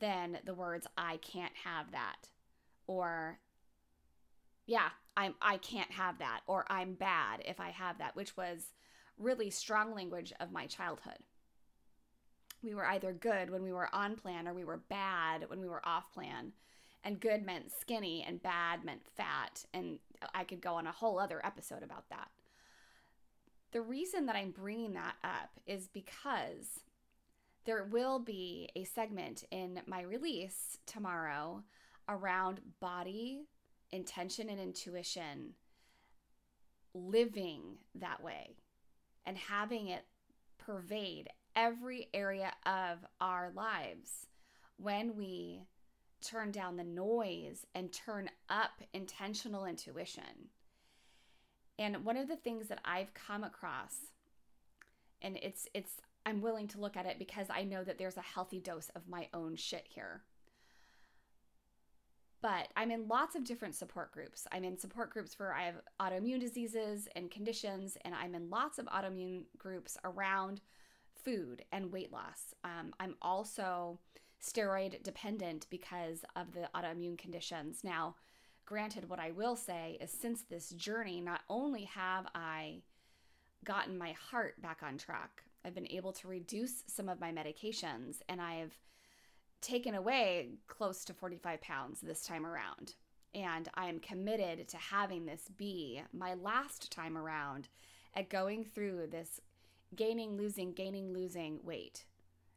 than 0.00 0.38
the 0.44 0.54
words, 0.54 0.86
I 0.98 1.18
can't 1.18 1.54
have 1.64 1.92
that. 1.92 2.28
Or, 2.86 3.38
yeah, 4.66 4.88
I'm, 5.16 5.34
I 5.42 5.58
can't 5.58 5.90
have 5.90 6.18
that. 6.18 6.40
Or 6.46 6.64
I'm 6.68 6.94
bad 6.94 7.42
if 7.44 7.60
I 7.60 7.70
have 7.70 7.98
that, 7.98 8.16
which 8.16 8.36
was 8.36 8.72
really 9.18 9.50
strong 9.50 9.94
language 9.94 10.32
of 10.40 10.52
my 10.52 10.66
childhood. 10.66 11.18
We 12.62 12.74
were 12.74 12.86
either 12.86 13.12
good 13.12 13.50
when 13.50 13.62
we 13.62 13.72
were 13.72 13.92
on 13.92 14.16
plan 14.16 14.46
or 14.46 14.54
we 14.54 14.64
were 14.64 14.82
bad 14.88 15.48
when 15.48 15.60
we 15.60 15.68
were 15.68 15.86
off 15.86 16.12
plan 16.12 16.52
and 17.04 17.20
good 17.20 17.44
meant 17.44 17.72
skinny 17.80 18.24
and 18.26 18.42
bad 18.42 18.84
meant 18.84 19.02
fat 19.16 19.64
and 19.74 19.98
i 20.34 20.44
could 20.44 20.60
go 20.60 20.74
on 20.74 20.86
a 20.86 20.92
whole 20.92 21.18
other 21.18 21.44
episode 21.44 21.82
about 21.82 22.08
that 22.10 22.28
the 23.72 23.80
reason 23.80 24.26
that 24.26 24.36
i'm 24.36 24.50
bringing 24.50 24.92
that 24.92 25.16
up 25.24 25.50
is 25.66 25.88
because 25.88 26.80
there 27.64 27.84
will 27.84 28.18
be 28.18 28.68
a 28.74 28.84
segment 28.84 29.44
in 29.50 29.80
my 29.86 30.02
release 30.02 30.78
tomorrow 30.86 31.62
around 32.08 32.60
body 32.80 33.42
intention 33.92 34.48
and 34.48 34.60
intuition 34.60 35.54
living 36.94 37.78
that 37.94 38.22
way 38.22 38.56
and 39.24 39.36
having 39.36 39.88
it 39.88 40.04
pervade 40.58 41.28
every 41.54 42.08
area 42.14 42.52
of 42.66 42.98
our 43.20 43.50
lives 43.54 44.26
when 44.76 45.16
we 45.16 45.62
turn 46.22 46.50
down 46.50 46.76
the 46.76 46.84
noise 46.84 47.66
and 47.74 47.92
turn 47.92 48.30
up 48.48 48.82
intentional 48.92 49.64
intuition. 49.64 50.50
And 51.78 52.04
one 52.04 52.16
of 52.16 52.28
the 52.28 52.36
things 52.36 52.68
that 52.68 52.80
I've 52.84 53.12
come 53.14 53.44
across 53.44 53.96
and 55.20 55.38
it's 55.40 55.68
it's 55.72 56.00
I'm 56.24 56.40
willing 56.40 56.68
to 56.68 56.80
look 56.80 56.96
at 56.96 57.06
it 57.06 57.18
because 57.18 57.46
I 57.50 57.64
know 57.64 57.82
that 57.82 57.98
there's 57.98 58.16
a 58.16 58.22
healthy 58.22 58.60
dose 58.60 58.90
of 58.94 59.08
my 59.08 59.28
own 59.34 59.56
shit 59.56 59.86
here. 59.88 60.22
But 62.42 62.68
I'm 62.76 62.90
in 62.90 63.06
lots 63.06 63.36
of 63.36 63.44
different 63.44 63.76
support 63.76 64.10
groups. 64.10 64.48
I'm 64.50 64.64
in 64.64 64.76
support 64.76 65.10
groups 65.10 65.32
for 65.32 65.54
I 65.54 65.62
have 65.62 65.76
autoimmune 66.00 66.40
diseases 66.40 67.08
and 67.14 67.30
conditions, 67.30 67.96
and 68.04 68.14
I'm 68.14 68.34
in 68.34 68.50
lots 68.50 68.78
of 68.78 68.86
autoimmune 68.86 69.44
groups 69.56 69.96
around 70.04 70.60
food 71.24 71.64
and 71.70 71.92
weight 71.92 72.12
loss. 72.12 72.52
Um, 72.64 72.92
I'm 72.98 73.14
also 73.22 74.00
steroid 74.42 75.04
dependent 75.04 75.68
because 75.70 76.24
of 76.34 76.52
the 76.52 76.68
autoimmune 76.74 77.16
conditions. 77.16 77.84
Now, 77.84 78.16
granted, 78.66 79.08
what 79.08 79.20
I 79.20 79.30
will 79.30 79.54
say 79.54 79.98
is 80.00 80.10
since 80.10 80.42
this 80.42 80.70
journey, 80.70 81.20
not 81.20 81.42
only 81.48 81.84
have 81.84 82.26
I 82.34 82.82
gotten 83.64 83.96
my 83.96 84.12
heart 84.30 84.60
back 84.60 84.80
on 84.82 84.98
track, 84.98 85.44
I've 85.64 85.76
been 85.76 85.90
able 85.92 86.12
to 86.14 86.26
reduce 86.26 86.82
some 86.88 87.08
of 87.08 87.20
my 87.20 87.30
medications 87.30 88.16
and 88.28 88.40
I've 88.40 88.76
taken 89.62 89.94
away 89.94 90.50
close 90.66 91.04
to 91.04 91.14
45 91.14 91.60
pounds 91.60 92.00
this 92.00 92.22
time 92.22 92.44
around. 92.44 92.94
And 93.34 93.68
I 93.74 93.86
am 93.86 94.00
committed 94.00 94.68
to 94.68 94.76
having 94.76 95.24
this 95.24 95.48
be 95.56 96.02
my 96.12 96.34
last 96.34 96.92
time 96.92 97.16
around 97.16 97.68
at 98.14 98.28
going 98.28 98.64
through 98.64 99.06
this 99.06 99.40
gaining, 99.96 100.36
losing, 100.36 100.72
gaining, 100.72 101.14
losing 101.14 101.60
weight 101.62 102.04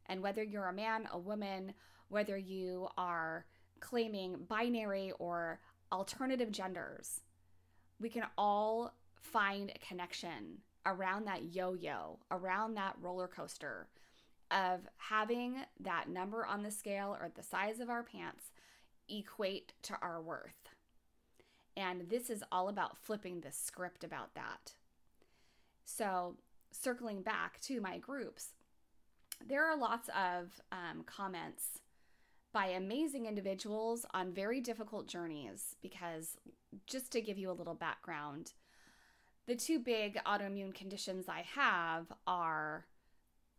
and 0.08 0.22
whether 0.22 0.42
you're 0.42 0.68
a 0.68 0.72
man, 0.72 1.08
a 1.12 1.18
woman, 1.18 1.74
whether 2.08 2.36
you 2.36 2.88
are 2.96 3.44
claiming 3.80 4.36
binary 4.48 5.12
or 5.18 5.60
alternative 5.92 6.50
genders, 6.50 7.22
we 8.00 8.08
can 8.08 8.24
all 8.38 8.94
find 9.20 9.70
a 9.70 9.86
connection 9.86 10.58
around 10.84 11.26
that 11.26 11.54
yo 11.54 11.74
yo, 11.74 12.18
around 12.30 12.74
that 12.74 12.94
roller 13.00 13.28
coaster 13.28 13.88
of 14.50 14.80
having 14.96 15.56
that 15.80 16.08
number 16.08 16.46
on 16.46 16.62
the 16.62 16.70
scale 16.70 17.16
or 17.20 17.30
the 17.34 17.42
size 17.42 17.80
of 17.80 17.90
our 17.90 18.02
pants 18.02 18.50
equate 19.08 19.72
to 19.82 19.96
our 20.00 20.20
worth. 20.20 20.70
And 21.76 22.08
this 22.08 22.30
is 22.30 22.42
all 22.50 22.68
about 22.68 22.96
flipping 22.96 23.40
the 23.40 23.52
script 23.52 24.02
about 24.02 24.34
that. 24.34 24.74
So, 25.84 26.36
circling 26.70 27.22
back 27.22 27.60
to 27.62 27.80
my 27.80 27.98
groups, 27.98 28.48
there 29.46 29.64
are 29.64 29.76
lots 29.76 30.08
of 30.08 30.60
um, 30.72 31.04
comments 31.04 31.80
by 32.52 32.68
amazing 32.68 33.26
individuals 33.26 34.06
on 34.14 34.32
very 34.32 34.60
difficult 34.60 35.06
journeys. 35.06 35.76
Because, 35.82 36.38
just 36.86 37.12
to 37.12 37.20
give 37.20 37.36
you 37.36 37.50
a 37.50 37.52
little 37.52 37.74
background, 37.74 38.52
the 39.46 39.54
two 39.54 39.78
big 39.78 40.18
autoimmune 40.24 40.74
conditions 40.74 41.26
I 41.28 41.44
have 41.54 42.06
are 42.26 42.86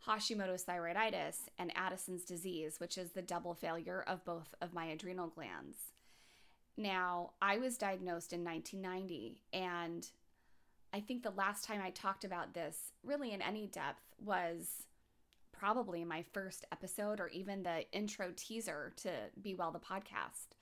Hashimoto's 0.05 0.63
thyroiditis 0.63 1.49
and 1.57 1.71
Addison's 1.75 2.23
disease, 2.23 2.79
which 2.79 2.97
is 2.97 3.11
the 3.11 3.21
double 3.21 3.53
failure 3.53 4.03
of 4.07 4.25
both 4.25 4.53
of 4.61 4.73
my 4.73 4.85
adrenal 4.85 5.27
glands. 5.27 5.77
Now, 6.77 7.31
I 7.41 7.57
was 7.57 7.77
diagnosed 7.77 8.33
in 8.33 8.43
1990, 8.43 9.41
and 9.51 10.07
I 10.93 10.99
think 10.99 11.23
the 11.23 11.31
last 11.31 11.65
time 11.65 11.81
I 11.81 11.89
talked 11.89 12.23
about 12.23 12.53
this 12.53 12.91
really 13.03 13.33
in 13.33 13.41
any 13.41 13.67
depth 13.67 14.03
was 14.23 14.83
probably 15.51 16.05
my 16.05 16.23
first 16.33 16.65
episode 16.71 17.19
or 17.19 17.29
even 17.29 17.63
the 17.63 17.89
intro 17.91 18.31
teaser 18.35 18.93
to 18.97 19.09
Be 19.41 19.55
Well 19.55 19.71
the 19.71 19.79
podcast. 19.79 20.55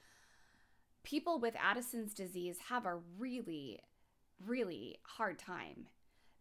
People 1.04 1.40
with 1.40 1.56
Addison's 1.62 2.14
disease 2.14 2.58
have 2.70 2.86
a 2.86 3.00
really, 3.20 3.82
really 4.46 4.98
hard 5.04 5.38
time 5.38 5.88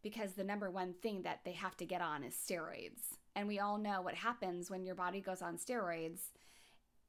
because 0.04 0.34
the 0.34 0.44
number 0.44 0.70
one 0.70 0.92
thing 1.02 1.22
that 1.22 1.40
they 1.44 1.52
have 1.52 1.76
to 1.78 1.86
get 1.86 2.02
on 2.02 2.22
is 2.22 2.34
steroids. 2.34 3.16
And 3.34 3.48
we 3.48 3.58
all 3.58 3.78
know 3.78 4.02
what 4.02 4.14
happens 4.14 4.70
when 4.70 4.84
your 4.84 4.94
body 4.94 5.20
goes 5.20 5.42
on 5.42 5.56
steroids. 5.56 6.20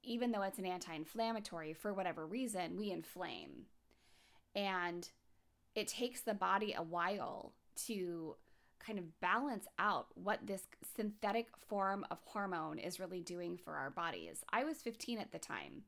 Even 0.02 0.32
though 0.32 0.42
it's 0.42 0.58
an 0.58 0.66
anti 0.66 0.96
inflammatory, 0.96 1.74
for 1.74 1.94
whatever 1.94 2.26
reason, 2.26 2.78
we 2.78 2.92
inflame. 2.92 3.66
And 4.56 5.08
it 5.76 5.90
takes 5.90 6.22
the 6.22 6.34
body 6.34 6.74
a 6.76 6.82
while 6.82 7.54
to 7.88 8.36
kind 8.80 8.98
of 8.98 9.20
balance 9.20 9.68
out 9.78 10.08
what 10.16 10.40
this 10.48 10.64
synthetic 10.96 11.50
form 11.68 12.06
of 12.10 12.20
hormone 12.24 12.80
is 12.80 13.00
really 13.00 13.20
doing 13.20 13.58
for 13.58 13.74
our 13.74 13.90
bodies. 13.90 14.44
I 14.54 14.64
was 14.64 14.78
15 14.78 15.20
at 15.20 15.32
the 15.32 15.40
time. 15.40 15.84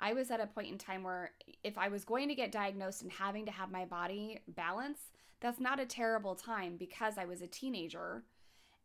I 0.00 0.14
was 0.14 0.30
at 0.30 0.40
a 0.40 0.46
point 0.46 0.68
in 0.68 0.78
time 0.78 1.02
where 1.02 1.32
if 1.62 1.76
I 1.76 1.88
was 1.88 2.04
going 2.04 2.28
to 2.28 2.34
get 2.34 2.50
diagnosed 2.50 3.02
and 3.02 3.12
having 3.12 3.44
to 3.46 3.52
have 3.52 3.70
my 3.70 3.84
body 3.84 4.40
balance, 4.48 5.00
that's 5.40 5.60
not 5.60 5.80
a 5.80 5.86
terrible 5.86 6.34
time 6.34 6.76
because 6.76 7.18
I 7.18 7.24
was 7.24 7.42
a 7.42 7.46
teenager 7.46 8.24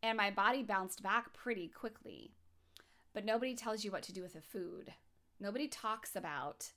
and 0.02 0.16
my 0.16 0.30
body 0.30 0.62
bounced 0.62 1.02
back 1.02 1.32
pretty 1.32 1.68
quickly. 1.68 2.32
But 3.12 3.24
nobody 3.24 3.54
tells 3.54 3.84
you 3.84 3.90
what 3.90 4.02
to 4.04 4.12
do 4.12 4.22
with 4.22 4.34
the 4.34 4.40
food. 4.40 4.92
Nobody 5.40 5.68
talks 5.68 6.16
about 6.16 6.72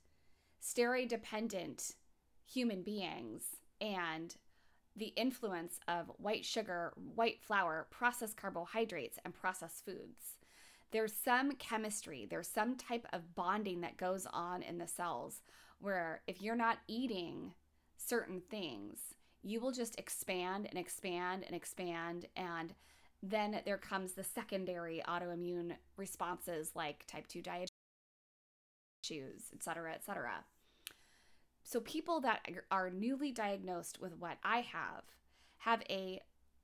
steroid 0.62 1.08
dependent 1.10 1.96
human 2.46 2.82
beings 2.82 3.44
and 3.80 4.36
the 4.96 5.14
influence 5.16 5.80
of 5.88 6.12
white 6.18 6.44
sugar, 6.44 6.94
white 7.16 7.40
flour, 7.42 7.88
processed 7.90 8.36
carbohydrates, 8.36 9.18
and 9.24 9.34
processed 9.34 9.86
foods. 9.86 10.38
There's 10.92 11.14
some 11.14 11.54
chemistry, 11.54 12.28
there's 12.30 12.48
some 12.48 12.76
type 12.76 13.06
of 13.14 13.36
bonding 13.36 13.82
that 13.82 13.98
goes 13.98 14.26
on 14.32 14.62
in 14.62 14.78
the 14.78 14.88
cells 14.88 15.42
where 15.80 16.22
if 16.28 16.42
you're 16.42 16.56
not 16.56 16.80
eating 16.88 17.54
certain 17.96 18.42
things, 18.50 19.00
you 19.44 19.60
will 19.60 19.72
just 19.72 19.98
expand 20.00 20.68
and 20.70 20.78
expand 20.78 21.44
and 21.46 21.56
expand. 21.56 22.28
And 22.36 22.74
then 23.22 23.62
there 23.66 23.78
comes 23.78 24.14
the 24.14 24.24
secondary 24.24 25.02
autoimmune 25.08 25.74
responses 25.98 26.72
like 26.76 27.06
type 27.08 27.28
2 27.28 27.42
diabetes, 27.42 27.70
et 29.12 29.64
cetera, 29.64 29.94
et 29.94 30.06
cetera. 30.06 30.46
So 31.64 31.80
people 31.80 32.22
that 32.22 32.48
are 32.72 32.90
newly 32.90 33.32
diagnosed 33.32 34.00
with 34.02 34.18
what 34.18 34.38
I 34.44 34.62
have 34.62 35.04
have 35.60 35.84
a 35.90 36.22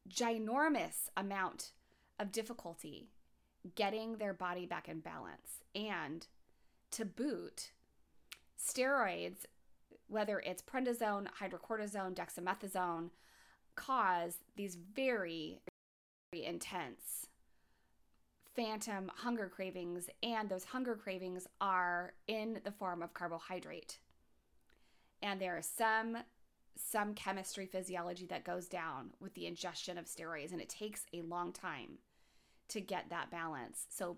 ginormous 0.09 1.09
amount 1.17 1.73
of 2.19 2.31
difficulty 2.31 3.09
getting 3.75 4.17
their 4.17 4.33
body 4.33 4.65
back 4.65 4.87
in 4.87 4.99
balance. 4.99 5.63
And 5.73 6.25
to 6.91 7.05
boot, 7.05 7.71
steroids, 8.57 9.45
whether 10.07 10.39
it's 10.39 10.61
prednisone, 10.61 11.27
hydrocortisone, 11.39 12.15
dexamethasone, 12.15 13.09
cause 13.75 14.37
these 14.55 14.75
very, 14.75 15.59
very 16.31 16.45
intense 16.45 17.27
phantom 18.55 19.11
hunger 19.15 19.49
cravings. 19.49 20.09
And 20.23 20.49
those 20.49 20.63
hunger 20.65 20.95
cravings 20.95 21.47
are 21.59 22.13
in 22.27 22.59
the 22.63 22.71
form 22.71 23.01
of 23.01 23.13
carbohydrate 23.13 23.99
and 25.25 25.41
there 25.41 25.57
is 25.57 25.65
some 25.65 26.17
some 26.77 27.13
chemistry 27.13 27.65
physiology 27.65 28.25
that 28.25 28.43
goes 28.43 28.67
down 28.67 29.11
with 29.19 29.33
the 29.33 29.47
ingestion 29.47 29.97
of 29.97 30.05
steroids 30.05 30.51
and 30.51 30.61
it 30.61 30.69
takes 30.69 31.05
a 31.13 31.21
long 31.21 31.51
time 31.51 31.97
to 32.67 32.81
get 32.81 33.09
that 33.09 33.31
balance 33.31 33.85
so 33.89 34.17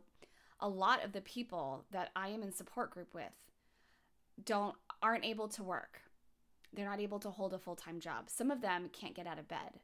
a 0.60 0.68
lot 0.68 1.04
of 1.04 1.14
the 1.14 1.22
people 1.22 1.86
that 1.92 2.10
i 2.16 2.30
am 2.30 2.44
in 2.44 2.52
support 2.52 2.92
group 2.92 3.14
with 3.14 3.32
don't 4.44 4.76
aren't 5.02 5.26
able 5.26 5.48
to 5.48 5.64
work 5.64 6.02
they're 6.74 6.90
not 6.90 7.00
able 7.00 7.20
to 7.20 7.30
hold 7.30 7.54
a 7.54 7.60
full-time 7.60 8.00
job 8.00 8.30
some 8.30 8.52
of 8.52 8.62
them 8.62 8.90
can't 8.92 9.16
get 9.16 9.28
out 9.28 9.40
of 9.40 9.48
bed 9.48 9.80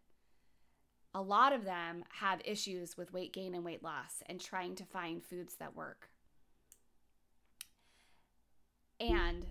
a 1.16 1.22
lot 1.22 1.54
of 1.54 1.64
them 1.64 2.04
have 2.10 2.42
issues 2.44 2.98
with 2.98 3.14
weight 3.14 3.34
gain 3.34 3.54
and 3.54 3.64
weight 3.64 3.84
loss 3.84 4.24
and 4.28 4.42
trying 4.42 4.76
to 4.76 4.84
find 4.84 5.24
foods 5.24 5.56
that 5.56 5.76
work 5.76 6.10
and 9.00 9.46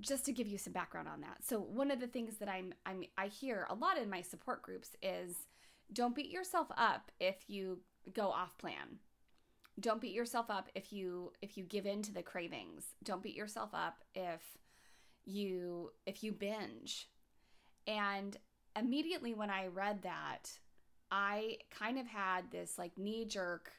just 0.00 0.24
to 0.24 0.32
give 0.32 0.46
you 0.46 0.58
some 0.58 0.72
background 0.72 1.08
on 1.08 1.20
that. 1.20 1.38
So 1.42 1.60
one 1.60 1.90
of 1.90 2.00
the 2.00 2.06
things 2.06 2.36
that 2.38 2.48
I'm, 2.48 2.72
I'm 2.86 3.04
I 3.18 3.26
hear 3.26 3.66
a 3.68 3.74
lot 3.74 3.98
in 3.98 4.08
my 4.08 4.22
support 4.22 4.62
groups 4.62 4.96
is 5.02 5.36
don't 5.92 6.14
beat 6.14 6.30
yourself 6.30 6.68
up 6.76 7.10
if 7.20 7.36
you 7.48 7.80
go 8.12 8.28
off 8.28 8.56
plan. 8.58 8.98
Don't 9.80 10.00
beat 10.00 10.12
yourself 10.12 10.50
up 10.50 10.68
if 10.74 10.92
you 10.92 11.32
if 11.42 11.56
you 11.56 11.64
give 11.64 11.86
in 11.86 12.02
to 12.02 12.12
the 12.12 12.22
cravings. 12.22 12.84
Don't 13.02 13.22
beat 13.22 13.36
yourself 13.36 13.70
up 13.72 14.04
if 14.14 14.42
you 15.24 15.92
if 16.06 16.22
you 16.22 16.32
binge. 16.32 17.08
And 17.86 18.36
immediately 18.76 19.34
when 19.34 19.50
I 19.50 19.66
read 19.68 20.02
that, 20.02 20.50
I 21.10 21.58
kind 21.70 21.98
of 21.98 22.06
had 22.06 22.50
this 22.50 22.78
like 22.78 22.98
knee 22.98 23.24
jerk 23.24 23.72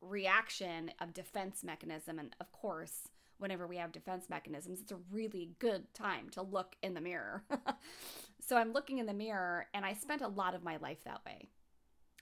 reaction 0.00 0.90
of 1.00 1.12
defense 1.12 1.62
mechanism 1.62 2.18
and 2.18 2.34
of 2.40 2.50
course 2.52 3.08
whenever 3.40 3.66
we 3.66 3.78
have 3.78 3.90
defense 3.90 4.28
mechanisms, 4.28 4.80
it's 4.80 4.92
a 4.92 4.98
really 5.10 5.50
good 5.58 5.92
time 5.94 6.28
to 6.30 6.42
look 6.42 6.76
in 6.82 6.94
the 6.94 7.00
mirror. 7.00 7.42
so 8.46 8.56
I'm 8.56 8.72
looking 8.72 8.98
in 8.98 9.06
the 9.06 9.14
mirror, 9.14 9.66
and 9.72 9.84
I 9.84 9.94
spent 9.94 10.20
a 10.20 10.28
lot 10.28 10.54
of 10.54 10.62
my 10.62 10.76
life 10.76 11.02
that 11.04 11.24
way. 11.24 11.48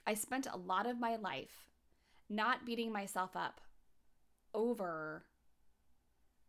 I 0.07 0.13
spent 0.13 0.47
a 0.51 0.57
lot 0.57 0.87
of 0.87 0.99
my 0.99 1.17
life 1.17 1.68
not 2.29 2.65
beating 2.65 2.91
myself 2.91 3.35
up 3.35 3.61
over 4.53 5.23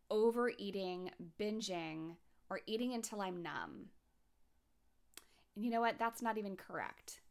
overeating, 0.09 1.09
binging, 1.39 2.15
or 2.49 2.59
eating 2.67 2.93
until 2.93 3.21
I'm 3.21 3.41
numb. 3.41 3.87
And 5.55 5.63
you 5.63 5.71
know 5.71 5.81
what? 5.81 5.97
That's 5.97 6.21
not 6.21 6.37
even 6.37 6.55
correct. 6.55 7.21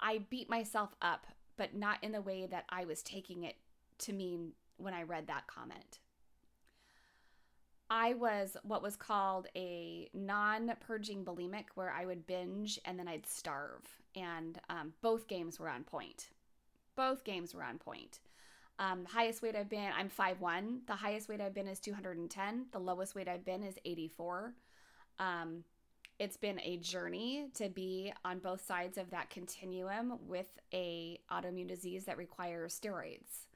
I 0.00 0.20
beat 0.30 0.48
myself 0.48 0.94
up, 1.02 1.26
but 1.56 1.74
not 1.74 2.02
in 2.02 2.12
the 2.12 2.22
way 2.22 2.46
that 2.46 2.64
I 2.68 2.84
was 2.84 3.02
taking 3.02 3.42
it 3.42 3.56
to 3.98 4.12
mean 4.12 4.52
when 4.76 4.94
I 4.94 5.02
read 5.02 5.26
that 5.26 5.46
comment. 5.46 5.98
I 7.90 8.14
was 8.14 8.56
what 8.62 8.82
was 8.82 8.96
called 8.96 9.46
a 9.54 10.08
non 10.14 10.72
purging 10.80 11.24
bulimic, 11.24 11.66
where 11.74 11.90
I 11.90 12.06
would 12.06 12.26
binge 12.26 12.78
and 12.84 12.98
then 12.98 13.08
I'd 13.08 13.26
starve. 13.26 13.82
And 14.16 14.58
um, 14.70 14.94
both 15.02 15.28
games 15.28 15.60
were 15.60 15.68
on 15.68 15.84
point. 15.84 16.30
Both 16.96 17.24
games 17.24 17.54
were 17.54 17.64
on 17.64 17.78
point. 17.78 18.20
Um, 18.78 19.04
highest 19.04 19.42
weight 19.42 19.54
I've 19.54 19.68
been, 19.68 19.90
I'm 19.96 20.10
5'1. 20.10 20.86
The 20.86 20.94
highest 20.94 21.28
weight 21.28 21.40
I've 21.40 21.54
been 21.54 21.68
is 21.68 21.78
210. 21.78 22.66
The 22.72 22.78
lowest 22.78 23.14
weight 23.14 23.28
I've 23.28 23.44
been 23.44 23.62
is 23.62 23.76
84. 23.84 24.54
Um, 25.18 25.64
it's 26.18 26.36
been 26.36 26.60
a 26.60 26.76
journey 26.76 27.48
to 27.54 27.68
be 27.68 28.12
on 28.24 28.38
both 28.38 28.64
sides 28.64 28.98
of 28.98 29.10
that 29.10 29.30
continuum 29.30 30.18
with 30.26 30.58
a 30.72 31.18
autoimmune 31.30 31.68
disease 31.68 32.04
that 32.04 32.18
requires 32.18 32.78
steroids 32.78 33.46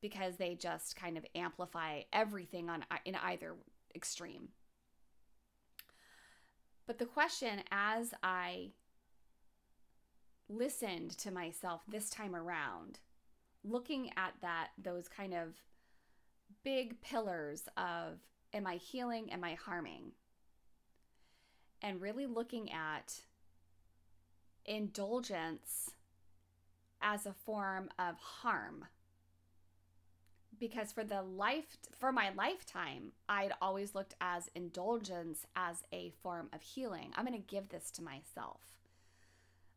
because 0.00 0.36
they 0.36 0.54
just 0.54 0.96
kind 0.96 1.16
of 1.16 1.24
amplify 1.34 2.02
everything 2.12 2.68
on 2.68 2.84
in 3.04 3.14
either 3.16 3.54
extreme. 3.94 4.48
But 6.86 6.98
the 6.98 7.06
question 7.06 7.62
as 7.72 8.12
I 8.22 8.70
listened 10.48 11.10
to 11.18 11.30
myself 11.30 11.82
this 11.88 12.10
time 12.10 12.34
around, 12.34 13.00
looking 13.64 14.10
at 14.16 14.34
that 14.42 14.68
those 14.82 15.08
kind 15.08 15.34
of 15.34 15.54
big 16.62 17.00
pillars 17.00 17.62
of 17.76 18.18
am 18.52 18.66
I 18.66 18.76
healing, 18.76 19.32
am 19.32 19.44
I 19.44 19.54
harming? 19.54 20.12
And 21.82 22.00
really 22.00 22.26
looking 22.26 22.72
at 22.72 23.20
indulgence 24.64 25.90
as 27.02 27.26
a 27.26 27.32
form 27.32 27.90
of 27.98 28.16
harm. 28.18 28.86
Because 30.58 30.90
for 30.90 31.04
the 31.04 31.22
life 31.22 31.76
for 31.98 32.12
my 32.12 32.30
lifetime 32.34 33.12
i'd 33.28 33.52
always 33.60 33.94
looked 33.94 34.14
as 34.22 34.48
indulgence 34.54 35.44
as 35.54 35.82
a 35.92 36.12
form 36.22 36.48
of 36.52 36.62
healing. 36.62 37.12
I'm 37.14 37.26
going 37.26 37.40
to 37.40 37.46
give 37.46 37.68
this 37.68 37.90
to 37.92 38.02
myself 38.02 38.60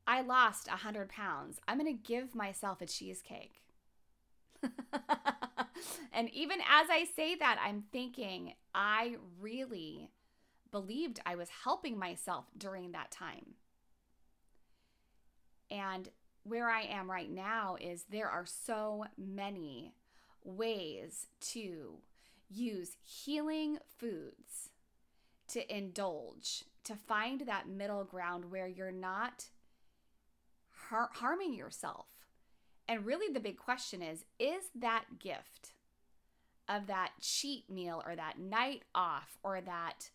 i 0.09 0.19
lost 0.19 0.67
100 0.67 1.07
pounds 1.07 1.61
i'm 1.69 1.79
going 1.79 1.97
to 1.97 2.03
give 2.03 2.35
myself 2.35 2.81
a 2.81 2.85
cheesecake 2.85 3.61
and 6.13 6.29
even 6.33 6.59
as 6.59 6.87
I 6.89 7.05
say 7.15 7.35
that, 7.35 7.59
I'm 7.63 7.83
thinking, 7.91 8.53
I 8.73 9.15
really 9.39 10.11
believed 10.71 11.19
I 11.25 11.35
was 11.35 11.49
helping 11.63 11.97
myself 11.97 12.45
during 12.57 12.91
that 12.91 13.11
time. 13.11 13.55
And 15.71 16.09
where 16.43 16.69
I 16.69 16.81
am 16.81 17.09
right 17.09 17.29
now 17.29 17.77
is 17.79 18.05
there 18.09 18.29
are 18.29 18.45
so 18.45 19.05
many 19.17 19.93
ways 20.43 21.27
to 21.51 21.97
use 22.49 22.97
healing 23.01 23.77
foods 23.97 24.69
to 25.49 25.75
indulge, 25.75 26.65
to 26.83 26.95
find 26.95 27.41
that 27.41 27.67
middle 27.69 28.03
ground 28.03 28.45
where 28.51 28.67
you're 28.67 28.91
not 28.91 29.45
har- 30.89 31.09
harming 31.13 31.53
yourself. 31.53 32.07
And 32.87 33.05
really, 33.05 33.31
the 33.31 33.39
big 33.39 33.57
question 33.57 34.01
is 34.01 34.25
is 34.39 34.63
that 34.75 35.05
gift 35.19 35.73
of 36.67 36.87
that 36.87 37.11
cheat 37.21 37.69
meal 37.69 38.01
or 38.05 38.15
that 38.15 38.39
night 38.39 38.83
off 38.93 39.37
or 39.43 39.61
that 39.61 40.09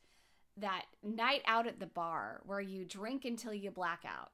that 0.57 0.85
night 1.03 1.43
out 1.47 1.67
at 1.67 1.81
the 1.81 1.87
bar 1.87 2.41
where 2.47 2.61
you 2.61 2.85
drink 2.85 3.25
until 3.25 3.53
you 3.53 3.73
black 3.73 4.05
out 4.07 4.31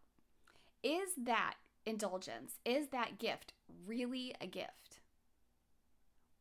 is 0.83 1.11
that 1.17 1.55
indulgence 1.87 2.59
is 2.65 2.89
that 2.89 3.19
gift 3.19 3.53
really 3.87 4.35
a 4.41 4.47
gift? 4.47 5.01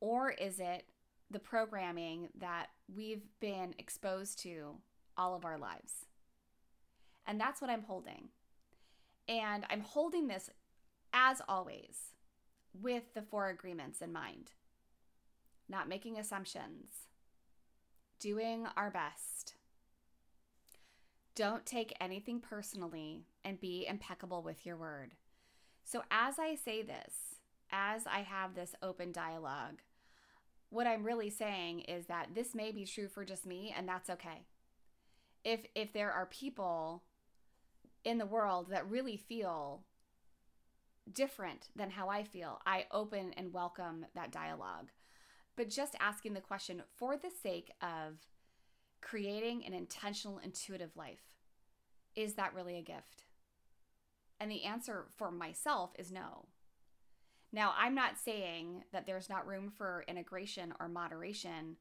Or 0.02 0.32
is 0.32 0.60
it 0.60 0.86
the 1.30 1.40
programming 1.40 2.30
that 2.40 2.68
we've 2.94 3.28
been 3.40 3.76
exposed 3.78 4.40
to 4.40 4.78
all 5.18 5.36
of 5.36 5.44
our 5.44 5.58
lives? 5.58 6.06
And 7.28 7.40
that's 7.40 7.62
what 7.62 7.70
i'm 7.70 7.84
holding 7.84 8.30
and 9.30 9.66
i'm 9.70 9.82
holding 9.82 10.28
this 10.28 10.50
as 11.14 11.42
always 11.48 12.14
with 12.74 13.14
the 13.14 13.22
four 13.22 13.48
agreements 13.48 14.02
in 14.02 14.12
mind 14.12 14.52
not 15.70 15.88
making 15.88 16.20
assumptions 16.20 16.90
doing 18.20 18.68
our 18.76 18.92
best 18.92 19.54
don't 21.40 21.66
take 21.66 21.96
anything 22.02 22.42
personally 22.42 23.24
and 23.46 23.62
be 23.62 23.88
impeccable 23.88 24.44
with 24.44 24.66
your 24.66 24.76
word. 24.76 25.16
So, 25.86 26.04
as 26.12 26.38
I 26.38 26.56
say 26.56 26.82
this, 26.82 27.14
as 27.72 28.06
I 28.06 28.24
have 28.24 28.56
this 28.56 28.76
open 28.84 29.14
dialogue, 29.14 29.80
what 30.70 30.86
I'm 30.86 31.06
really 31.06 31.30
saying 31.30 31.80
is 31.82 32.08
that 32.08 32.36
this 32.36 32.54
may 32.54 32.74
be 32.74 32.86
true 32.86 33.08
for 33.08 33.24
just 33.24 33.46
me, 33.46 33.74
and 33.74 33.88
that's 33.88 34.10
okay. 34.10 34.48
If, 35.46 35.62
if 35.76 35.94
there 35.94 36.12
are 36.12 36.26
people 36.26 37.04
in 38.04 38.18
the 38.18 38.26
world 38.26 38.70
that 38.70 38.90
really 38.90 39.18
feel 39.18 39.84
different 41.12 41.70
than 41.76 41.90
how 41.90 42.10
I 42.10 42.24
feel, 42.24 42.60
I 42.66 42.86
open 42.92 43.34
and 43.36 43.54
welcome 43.54 44.06
that 44.16 44.32
dialogue. 44.32 44.90
But 45.56 45.70
just 45.70 45.96
asking 46.00 46.34
the 46.34 46.42
question 46.42 46.84
for 46.98 47.18
the 47.18 47.32
sake 47.32 47.72
of 47.82 48.28
creating 49.02 49.66
an 49.66 49.74
intentional, 49.74 50.40
intuitive 50.40 50.96
life. 50.96 51.22
Is 52.16 52.36
that 52.36 52.54
really 52.54 52.78
a 52.78 52.82
gift? 52.82 53.24
And 54.40 54.50
the 54.50 54.64
answer 54.64 55.06
for 55.18 55.32
myself 55.32 55.92
is 55.98 56.12
no. 56.12 56.46
Now, 57.52 57.74
I'm 57.78 57.96
not 57.96 58.18
saying 58.18 58.84
that 58.94 59.06
there's 59.06 59.30
not 59.30 59.48
room 59.48 59.72
for 59.76 60.06
integration 60.08 60.74
or 60.80 60.88
moderation, 60.88 61.78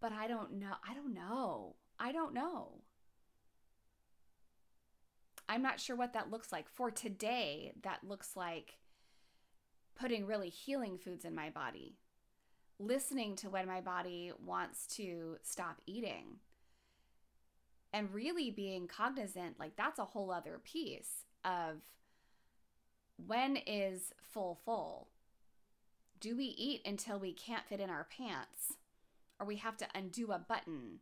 but 0.00 0.12
I 0.12 0.28
don't 0.28 0.52
know. 0.58 0.74
I 0.88 0.94
don't 0.94 1.12
know. 1.14 1.76
I 1.98 2.12
don't 2.12 2.34
know. 2.34 2.82
I'm 5.48 5.62
not 5.62 5.80
sure 5.80 5.96
what 5.96 6.14
that 6.14 6.30
looks 6.30 6.52
like. 6.52 6.68
For 6.68 6.90
today, 6.90 7.72
that 7.82 8.04
looks 8.06 8.36
like 8.36 8.78
putting 9.94 10.26
really 10.26 10.48
healing 10.48 10.98
foods 10.98 11.24
in 11.24 11.34
my 11.34 11.50
body, 11.50 11.96
listening 12.78 13.36
to 13.36 13.50
when 13.50 13.66
my 13.66 13.80
body 13.80 14.32
wants 14.44 14.86
to 14.96 15.36
stop 15.42 15.80
eating, 15.86 16.38
and 17.92 18.12
really 18.12 18.50
being 18.50 18.88
cognizant 18.88 19.60
like 19.60 19.76
that's 19.76 20.00
a 20.00 20.04
whole 20.04 20.32
other 20.32 20.60
piece 20.64 21.24
of 21.44 21.82
when 23.24 23.56
is 23.56 24.12
full 24.32 24.58
full. 24.64 25.08
Do 26.20 26.36
we 26.36 26.44
eat 26.44 26.82
until 26.86 27.18
we 27.18 27.32
can't 27.32 27.66
fit 27.68 27.80
in 27.80 27.90
our 27.90 28.06
pants 28.16 28.74
or 29.38 29.46
we 29.46 29.56
have 29.56 29.76
to 29.76 29.86
undo 29.94 30.32
a 30.32 30.38
button? 30.38 31.00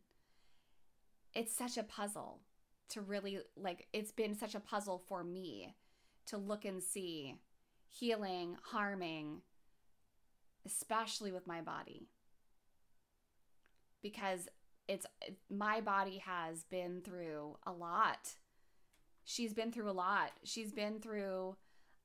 It's 1.33 1.55
such 1.55 1.77
a 1.77 1.83
puzzle 1.83 2.41
to 2.89 3.01
really 3.01 3.39
like 3.55 3.87
it's 3.93 4.11
been 4.11 4.35
such 4.35 4.55
a 4.55 4.59
puzzle 4.59 5.01
for 5.07 5.23
me 5.23 5.75
to 6.25 6.37
look 6.37 6.65
and 6.65 6.81
see 6.81 7.35
healing 7.89 8.57
harming 8.63 9.41
especially 10.65 11.31
with 11.31 11.47
my 11.47 11.61
body 11.61 12.07
because 14.01 14.47
it's 14.87 15.05
my 15.49 15.81
body 15.81 16.17
has 16.19 16.63
been 16.65 17.01
through 17.01 17.57
a 17.65 17.71
lot. 17.71 18.35
She's 19.23 19.53
been 19.53 19.71
through 19.71 19.89
a 19.89 19.93
lot. 19.93 20.31
She's 20.43 20.73
been 20.73 20.99
through 20.99 21.55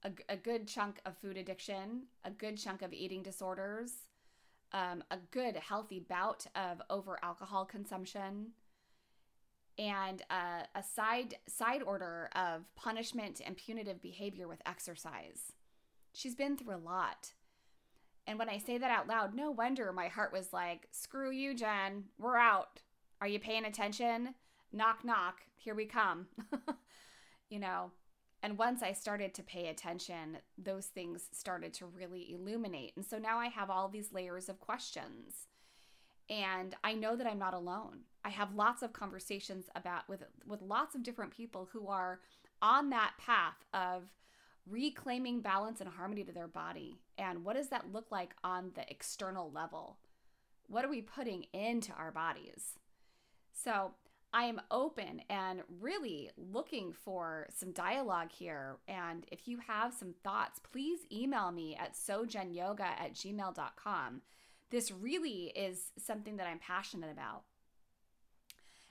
a, 0.04 0.12
a 0.28 0.36
good 0.36 0.68
chunk 0.68 1.00
of 1.04 1.16
food 1.18 1.36
addiction, 1.36 2.04
a 2.24 2.30
good 2.30 2.56
chunk 2.56 2.82
of 2.82 2.92
eating 2.92 3.22
disorders, 3.22 3.92
um, 4.72 5.02
a 5.10 5.18
good 5.32 5.56
healthy 5.56 5.98
bout 6.08 6.46
of 6.54 6.80
over 6.88 7.18
alcohol 7.22 7.64
consumption, 7.64 8.52
and 9.78 10.22
a, 10.30 10.78
a 10.78 10.82
side 10.82 11.36
side 11.46 11.82
order 11.82 12.28
of 12.34 12.64
punishment 12.74 13.40
and 13.44 13.56
punitive 13.56 14.02
behavior 14.02 14.48
with 14.48 14.60
exercise. 14.66 15.52
She's 16.12 16.34
been 16.34 16.56
through 16.56 16.76
a 16.76 16.78
lot. 16.78 17.32
And 18.26 18.38
when 18.38 18.48
I 18.48 18.58
say 18.58 18.76
that 18.76 18.90
out 18.90 19.06
loud, 19.08 19.34
no 19.34 19.50
wonder 19.50 19.92
my 19.92 20.08
heart 20.08 20.32
was 20.32 20.52
like, 20.52 20.88
screw 20.90 21.30
you, 21.30 21.54
Jen. 21.54 22.04
We're 22.18 22.36
out. 22.36 22.80
Are 23.20 23.28
you 23.28 23.38
paying 23.38 23.64
attention? 23.64 24.34
Knock, 24.72 25.04
knock. 25.04 25.40
Here 25.56 25.74
we 25.74 25.86
come. 25.86 26.26
you 27.48 27.58
know, 27.58 27.92
and 28.42 28.58
once 28.58 28.82
I 28.82 28.92
started 28.92 29.34
to 29.34 29.42
pay 29.42 29.68
attention, 29.68 30.38
those 30.56 30.86
things 30.86 31.28
started 31.32 31.72
to 31.74 31.86
really 31.86 32.32
illuminate. 32.32 32.92
And 32.96 33.04
so 33.04 33.18
now 33.18 33.38
I 33.38 33.48
have 33.48 33.70
all 33.70 33.88
these 33.88 34.12
layers 34.12 34.48
of 34.48 34.60
questions. 34.60 35.46
And 36.30 36.76
I 36.84 36.92
know 36.92 37.16
that 37.16 37.26
I'm 37.26 37.38
not 37.38 37.54
alone. 37.54 38.00
I 38.24 38.30
have 38.30 38.54
lots 38.54 38.82
of 38.82 38.92
conversations 38.92 39.66
about 39.74 40.08
with 40.08 40.22
with 40.46 40.62
lots 40.62 40.94
of 40.94 41.02
different 41.02 41.30
people 41.30 41.68
who 41.72 41.88
are 41.88 42.20
on 42.60 42.90
that 42.90 43.12
path 43.18 43.64
of 43.72 44.04
reclaiming 44.66 45.40
balance 45.40 45.80
and 45.80 45.88
harmony 45.88 46.24
to 46.24 46.32
their 46.32 46.48
body. 46.48 46.98
And 47.16 47.44
what 47.44 47.56
does 47.56 47.68
that 47.68 47.92
look 47.92 48.10
like 48.10 48.34
on 48.44 48.72
the 48.74 48.90
external 48.90 49.50
level? 49.50 49.98
What 50.66 50.84
are 50.84 50.90
we 50.90 51.00
putting 51.00 51.44
into 51.52 51.92
our 51.92 52.12
bodies? 52.12 52.74
So 53.52 53.92
I 54.32 54.44
am 54.44 54.60
open 54.70 55.22
and 55.30 55.62
really 55.80 56.30
looking 56.36 56.92
for 56.92 57.48
some 57.54 57.72
dialogue 57.72 58.30
here. 58.30 58.76
And 58.86 59.24
if 59.32 59.48
you 59.48 59.58
have 59.66 59.94
some 59.94 60.14
thoughts, 60.22 60.60
please 60.60 61.00
email 61.10 61.50
me 61.50 61.76
at 61.76 61.94
sojenyoga 61.94 62.80
at 62.80 63.14
gmail.com. 63.14 64.20
This 64.70 64.90
really 64.92 65.52
is 65.56 65.92
something 65.96 66.36
that 66.36 66.46
I'm 66.46 66.58
passionate 66.58 67.10
about. 67.10 67.44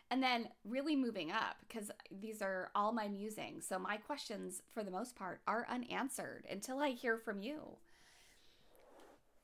And 0.10 0.24
then 0.24 0.48
really 0.64 0.96
moving 0.96 1.32
up, 1.32 1.58
because 1.68 1.92
these 2.10 2.42
are 2.42 2.72
all 2.74 2.94
my 2.94 3.10
musings. 3.10 3.68
So 3.68 3.78
my 3.78 3.98
questions, 3.98 4.62
for 4.74 4.84
the 4.84 4.92
most 4.92 5.16
part, 5.16 5.42
are 5.48 5.68
unanswered 5.70 6.46
until 6.50 6.80
I 6.80 6.92
hear 6.92 7.18
from 7.18 7.42
you. 7.42 7.78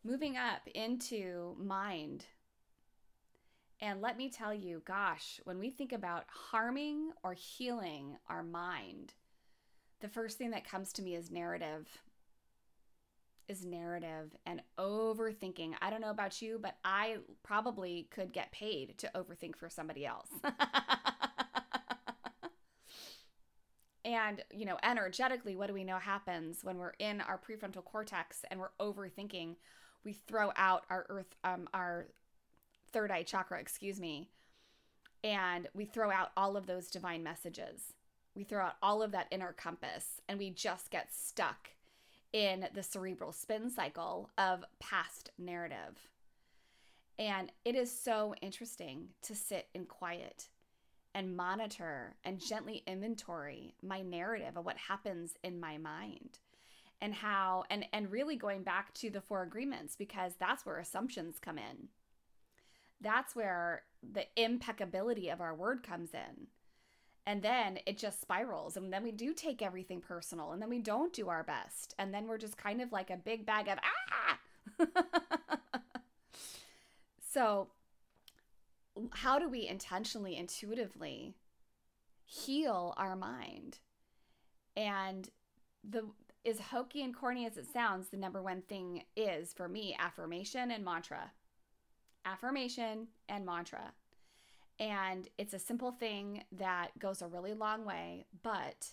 Moving 0.06 0.38
up 0.38 0.62
into 0.74 1.56
mind. 1.60 2.26
And 3.82 4.02
let 4.02 4.18
me 4.18 4.30
tell 4.30 4.54
you, 4.54 4.82
gosh, 4.86 5.42
when 5.44 5.60
we 5.60 5.70
think 5.70 5.92
about 5.92 6.26
harming 6.30 7.12
or 7.24 7.34
healing 7.34 8.16
our 8.30 8.44
mind, 8.44 9.14
the 10.00 10.08
first 10.08 10.38
thing 10.38 10.52
that 10.52 10.68
comes 10.68 10.94
to 10.94 11.02
me 11.02 11.16
is 11.16 11.30
narrative 11.30 11.90
is 13.48 13.66
narrative 13.66 14.36
and 14.46 14.62
overthinking. 14.78 15.74
I 15.82 15.90
don't 15.90 16.02
know 16.02 16.10
about 16.10 16.42
you, 16.42 16.60
but 16.62 16.76
I 16.84 17.18
probably 17.44 18.08
could 18.12 18.34
get 18.34 18.52
paid 18.52 18.98
to 19.00 19.12
overthink 19.16 19.56
for 19.56 19.70
somebody 19.70 20.06
else. 20.06 20.30
and, 24.06 24.44
you 24.52 24.66
know, 24.66 24.78
energetically, 24.84 25.56
what 25.56 25.68
do 25.68 25.74
we 25.74 25.84
know 25.84 25.98
happens 25.98 26.64
when 26.64 26.78
we're 26.78 26.94
in 27.00 27.22
our 27.22 27.40
prefrontal 27.40 27.84
cortex 27.84 28.46
and 28.50 28.60
we're 28.60 28.72
overthinking? 28.80 29.56
We 30.04 30.14
throw 30.14 30.52
out 30.56 30.86
our 30.90 31.06
earth, 31.10 31.36
um, 31.44 31.68
our 31.74 32.08
third 32.92 33.12
eye 33.12 33.24
chakra, 33.24 33.60
excuse 33.60 34.00
me, 34.00 34.30
and 35.24 35.68
we 35.74 35.86
throw 35.86 36.12
out 36.12 36.32
all 36.36 36.58
of 36.58 36.68
those 36.68 36.90
divine 36.90 37.24
messages. 37.24 37.94
We 38.36 38.44
throw 38.44 38.66
out 38.66 38.76
all 38.82 39.02
of 39.02 39.12
that 39.12 39.28
inner 39.32 39.54
compass 39.54 40.20
and 40.28 40.40
we 40.40 40.50
just 40.50 40.90
get 40.90 41.14
stuck 41.14 41.70
in 42.34 42.68
the 42.74 42.84
cerebral 42.84 43.32
spin 43.32 43.70
cycle 43.70 44.30
of 44.38 44.66
past 44.80 45.30
narrative. 45.38 46.10
And 47.20 47.52
it 47.64 47.76
is 47.76 47.98
so 47.98 48.34
interesting 48.42 49.10
to 49.22 49.36
sit 49.36 49.70
in 49.74 49.86
quiet 49.86 50.50
and 51.14 51.38
monitor 51.38 52.16
and 52.24 52.40
gently 52.40 52.84
inventory 52.88 53.76
my 53.84 54.02
narrative 54.02 54.58
of 54.58 54.66
what 54.66 54.78
happens 54.78 55.36
in 55.44 55.60
my 55.60 55.78
mind 55.78 56.40
and 57.02 57.14
how 57.14 57.66
and 57.70 57.86
and 57.94 58.12
really 58.12 58.36
going 58.36 58.64
back 58.64 58.94
to 58.96 59.12
the 59.12 59.22
four 59.22 59.44
agreements 59.44 59.96
because 59.96 60.34
that's 60.40 60.66
where 60.66 60.80
assumptions 60.80 61.38
come 61.40 61.60
in 61.60 61.90
that's 63.00 63.36
where 63.36 63.84
the 64.02 64.26
impeccability 64.36 65.30
of 65.30 65.40
our 65.40 65.54
word 65.54 65.84
comes 65.84 66.10
in 66.14 66.48
and 67.26 67.42
then 67.42 67.80
it 67.86 67.98
just 67.98 68.22
spirals 68.22 68.76
and 68.78 68.92
then 68.92 69.04
we 69.04 69.12
do 69.12 69.34
take 69.34 69.62
everything 69.62 70.02
personal 70.02 70.52
and 70.52 70.62
then 70.62 70.70
we 70.70 70.80
don't 70.80 71.14
do 71.14 71.30
our 71.30 71.44
best 71.44 71.96
and 71.98 72.14
then 72.14 72.28
we're 72.28 72.38
just 72.38 72.58
kind 72.58 72.82
of 72.82 72.92
like 72.92 73.10
a 73.10 73.18
big 73.18 73.46
bag 73.46 73.68
of 73.68 73.80
ah! 73.84 74.40
So 77.34 77.70
how 79.12 79.40
do 79.40 79.50
we 79.50 79.68
intentionally 79.68 80.38
intuitively 80.38 81.34
heal 82.26 82.94
our 82.96 83.16
mind? 83.16 83.80
And 84.78 85.28
the 85.84 86.06
as 86.46 86.60
hokey 86.60 87.02
and 87.02 87.16
corny 87.16 87.46
as 87.48 87.58
it 87.58 87.66
sounds 87.66 88.10
the 88.10 88.18
number 88.18 88.44
one 88.44 88.62
thing 88.62 89.04
is 89.16 89.52
for 89.54 89.68
me 89.68 89.96
affirmation 89.98 90.70
and 90.70 90.86
mantra. 90.86 91.32
Affirmation 92.26 93.08
and 93.28 93.46
mantra 93.46 93.94
and 94.80 95.28
it's 95.38 95.54
a 95.54 95.60
simple 95.60 95.92
thing 95.92 96.44
that 96.52 96.98
goes 97.00 97.22
a 97.22 97.28
really 97.28 97.54
long 97.54 97.86
way, 97.86 98.26
but 98.42 98.88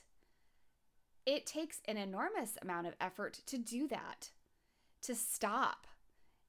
it 1.27 1.47
takes 1.47 1.81
an 1.87 1.97
enormous 1.97 2.57
amount 2.63 2.87
of 2.87 2.95
effort 3.01 3.41
to 3.47 3.59
do 3.59 3.89
that, 3.89 4.31
to 5.03 5.15
stop. 5.15 5.87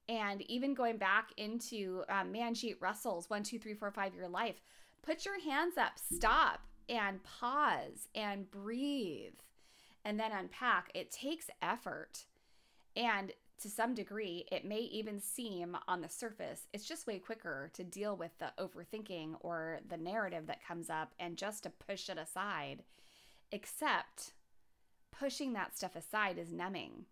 And 0.08 0.42
even 0.42 0.74
going 0.74 0.96
back 0.96 1.30
into 1.36 2.02
um, 2.08 2.32
Manjeet 2.32 2.76
Russell's 2.80 3.30
one, 3.30 3.42
two, 3.42 3.58
three, 3.58 3.74
four, 3.74 3.90
five 3.90 4.14
your 4.14 4.28
life, 4.28 4.60
put 5.02 5.24
your 5.24 5.40
hands 5.40 5.78
up, 5.78 5.92
stop 5.98 6.60
and 6.88 7.22
pause 7.22 8.08
and 8.14 8.50
breathe 8.50 9.34
and 10.04 10.18
then 10.18 10.32
unpack. 10.32 10.90
It 10.94 11.10
takes 11.10 11.48
effort. 11.60 12.24
And 12.96 13.32
to 13.62 13.70
some 13.70 13.94
degree, 13.94 14.46
it 14.50 14.64
may 14.64 14.80
even 14.80 15.20
seem 15.20 15.76
on 15.88 16.00
the 16.00 16.08
surface, 16.08 16.66
it's 16.72 16.86
just 16.86 17.06
way 17.06 17.18
quicker 17.18 17.70
to 17.74 17.84
deal 17.84 18.16
with 18.16 18.32
the 18.38 18.52
overthinking 18.58 19.36
or 19.40 19.80
the 19.88 19.96
narrative 19.96 20.46
that 20.46 20.66
comes 20.66 20.90
up 20.90 21.14
and 21.18 21.36
just 21.36 21.62
to 21.62 21.70
push 21.70 22.08
it 22.08 22.18
aside. 22.18 22.82
Except 23.50 24.32
pushing 25.12 25.52
that 25.52 25.76
stuff 25.76 25.94
aside 25.94 26.38
is 26.38 26.52
numbing. 26.52 27.06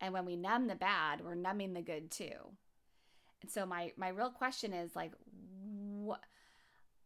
And 0.00 0.12
when 0.12 0.24
we 0.24 0.36
numb 0.36 0.66
the 0.66 0.74
bad, 0.74 1.24
we're 1.24 1.34
numbing 1.34 1.72
the 1.72 1.82
good 1.82 2.10
too. 2.10 2.52
And 3.42 3.50
so 3.50 3.64
my 3.64 3.92
my 3.96 4.08
real 4.08 4.30
question 4.30 4.72
is 4.72 4.94
like 4.96 5.12
what 6.04 6.20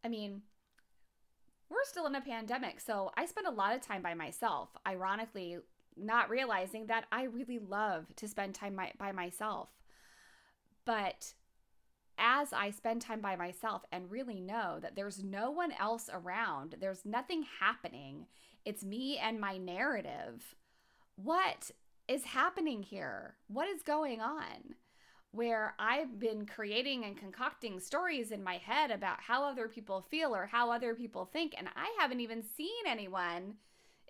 I 0.04 0.08
mean, 0.08 0.42
we're 1.70 1.84
still 1.84 2.06
in 2.06 2.14
a 2.14 2.20
pandemic, 2.20 2.80
so 2.80 3.12
I 3.16 3.26
spend 3.26 3.46
a 3.46 3.50
lot 3.50 3.74
of 3.74 3.80
time 3.80 4.02
by 4.02 4.14
myself. 4.14 4.70
Ironically, 4.86 5.58
not 5.96 6.30
realizing 6.30 6.86
that 6.86 7.06
I 7.12 7.24
really 7.24 7.58
love 7.58 8.14
to 8.16 8.28
spend 8.28 8.54
time 8.54 8.74
my, 8.74 8.92
by 8.98 9.12
myself. 9.12 9.68
But 10.84 11.34
as 12.18 12.52
I 12.52 12.70
spend 12.70 13.02
time 13.02 13.20
by 13.20 13.36
myself 13.36 13.82
and 13.90 14.10
really 14.10 14.40
know 14.40 14.78
that 14.80 14.94
there's 14.96 15.22
no 15.22 15.50
one 15.50 15.72
else 15.72 16.08
around, 16.12 16.76
there's 16.80 17.04
nothing 17.04 17.44
happening, 17.60 18.26
it's 18.64 18.84
me 18.84 19.18
and 19.18 19.40
my 19.40 19.56
narrative. 19.56 20.54
What 21.16 21.70
is 22.08 22.24
happening 22.24 22.82
here? 22.82 23.36
What 23.48 23.68
is 23.68 23.82
going 23.82 24.20
on? 24.20 24.76
Where 25.30 25.74
I've 25.78 26.18
been 26.18 26.46
creating 26.46 27.04
and 27.04 27.16
concocting 27.16 27.80
stories 27.80 28.30
in 28.30 28.44
my 28.44 28.58
head 28.58 28.90
about 28.90 29.20
how 29.20 29.44
other 29.44 29.66
people 29.66 30.02
feel 30.02 30.34
or 30.34 30.46
how 30.46 30.70
other 30.70 30.94
people 30.94 31.24
think, 31.24 31.54
and 31.56 31.68
I 31.74 31.94
haven't 31.98 32.20
even 32.20 32.44
seen 32.56 32.86
anyone 32.86 33.54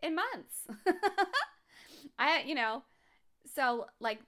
in 0.03 0.17
months. 0.17 0.67
I, 2.19 2.43
you 2.43 2.55
know, 2.55 2.85
so 3.55 3.87
like 4.01 4.21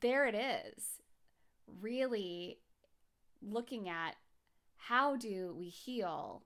there 0.00 0.26
it 0.26 0.34
is. 0.34 0.84
Really 1.80 2.58
looking 3.42 3.88
at 3.88 4.16
how 4.76 5.16
do 5.16 5.54
we 5.56 5.68
heal? 5.68 6.42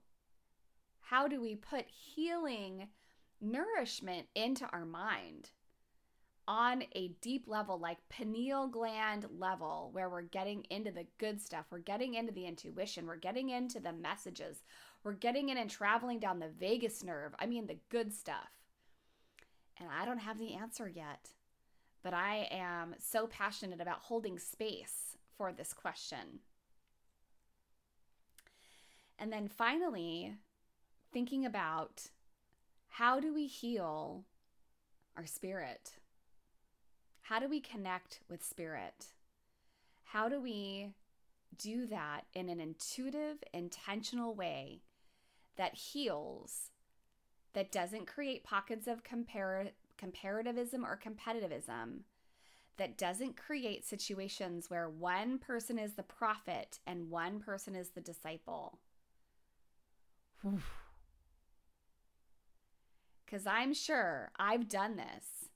How 1.01 1.27
do 1.27 1.41
we 1.41 1.55
put 1.55 1.85
healing 1.87 2.87
nourishment 3.41 4.27
into 4.35 4.65
our 4.67 4.85
mind 4.85 5.51
on 6.47 6.83
a 6.95 7.09
deep 7.21 7.47
level, 7.47 7.79
like 7.79 7.97
pineal 8.09 8.67
gland 8.67 9.25
level, 9.39 9.89
where 9.93 10.09
we're 10.09 10.21
getting 10.21 10.63
into 10.69 10.91
the 10.91 11.07
good 11.17 11.41
stuff, 11.41 11.65
we're 11.71 11.79
getting 11.79 12.13
into 12.13 12.31
the 12.31 12.45
intuition, 12.45 13.07
we're 13.07 13.15
getting 13.15 13.49
into 13.49 13.79
the 13.79 13.93
messages, 13.93 14.61
we're 15.03 15.13
getting 15.13 15.49
in 15.49 15.57
and 15.57 15.69
traveling 15.69 16.19
down 16.19 16.39
the 16.39 16.49
vagus 16.59 17.03
nerve. 17.03 17.33
I 17.39 17.45
mean, 17.47 17.65
the 17.65 17.79
good 17.89 18.13
stuff. 18.13 18.49
And 19.79 19.89
I 19.89 20.05
don't 20.05 20.19
have 20.19 20.39
the 20.39 20.53
answer 20.53 20.87
yet, 20.87 21.29
but 22.03 22.13
I 22.13 22.47
am 22.51 22.95
so 22.97 23.27
passionate 23.27 23.81
about 23.81 23.99
holding 23.99 24.39
space 24.39 25.17
for 25.37 25.51
this 25.51 25.73
question. 25.73 26.39
And 29.19 29.31
then 29.31 29.47
finally, 29.47 30.35
thinking 31.11 31.45
about 31.45 32.09
how 32.89 33.19
do 33.19 33.33
we 33.33 33.47
heal 33.47 34.23
our 35.17 35.25
spirit? 35.25 35.91
How 37.21 37.39
do 37.39 37.49
we 37.49 37.59
connect 37.59 38.19
with 38.29 38.43
spirit? 38.43 39.07
How 40.03 40.29
do 40.29 40.39
we 40.39 40.93
do 41.57 41.85
that 41.87 42.21
in 42.33 42.49
an 42.49 42.59
intuitive, 42.59 43.43
intentional 43.53 44.33
way 44.33 44.81
that 45.57 45.75
heals 45.75 46.71
that 47.55 47.71
doesn't 47.71 48.05
create 48.05 48.43
pockets 48.43 48.85
of 48.85 49.03
compar- 49.03 49.71
comparativism 49.97 50.83
or 50.83 50.99
competitivism, 51.03 52.01
that 52.77 52.97
doesn't 52.97 53.37
create 53.37 53.85
situations 53.85 54.69
where 54.69 54.89
one 54.89 55.39
person 55.39 55.79
is 55.79 55.93
the 55.93 56.03
prophet 56.03 56.79
and 56.85 57.09
one 57.09 57.39
person 57.39 57.75
is 57.75 57.89
the 57.89 58.01
disciple. 58.01 58.77
Because 63.25 63.47
I'm 63.47 63.73
sure 63.73 64.29
I've 64.37 64.69
done 64.69 64.97
this, 64.97 65.49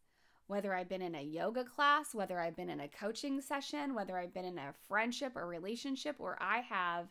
whether 0.48 0.74
I've 0.74 0.90
been 0.90 1.04
in 1.04 1.14
a 1.14 1.22
yoga 1.22 1.64
class, 1.64 2.16
whether 2.16 2.40
I've 2.40 2.56
been 2.56 2.72
in 2.72 2.80
a 2.80 2.88
coaching 2.88 3.40
session, 3.42 3.94
whether 3.94 4.18
I've 4.18 4.34
been 4.34 4.44
in 4.44 4.58
a 4.58 4.74
friendship 4.88 5.34
or 5.36 5.46
relationship 5.46 6.16
where 6.18 6.42
I 6.42 6.62
have 6.62 7.10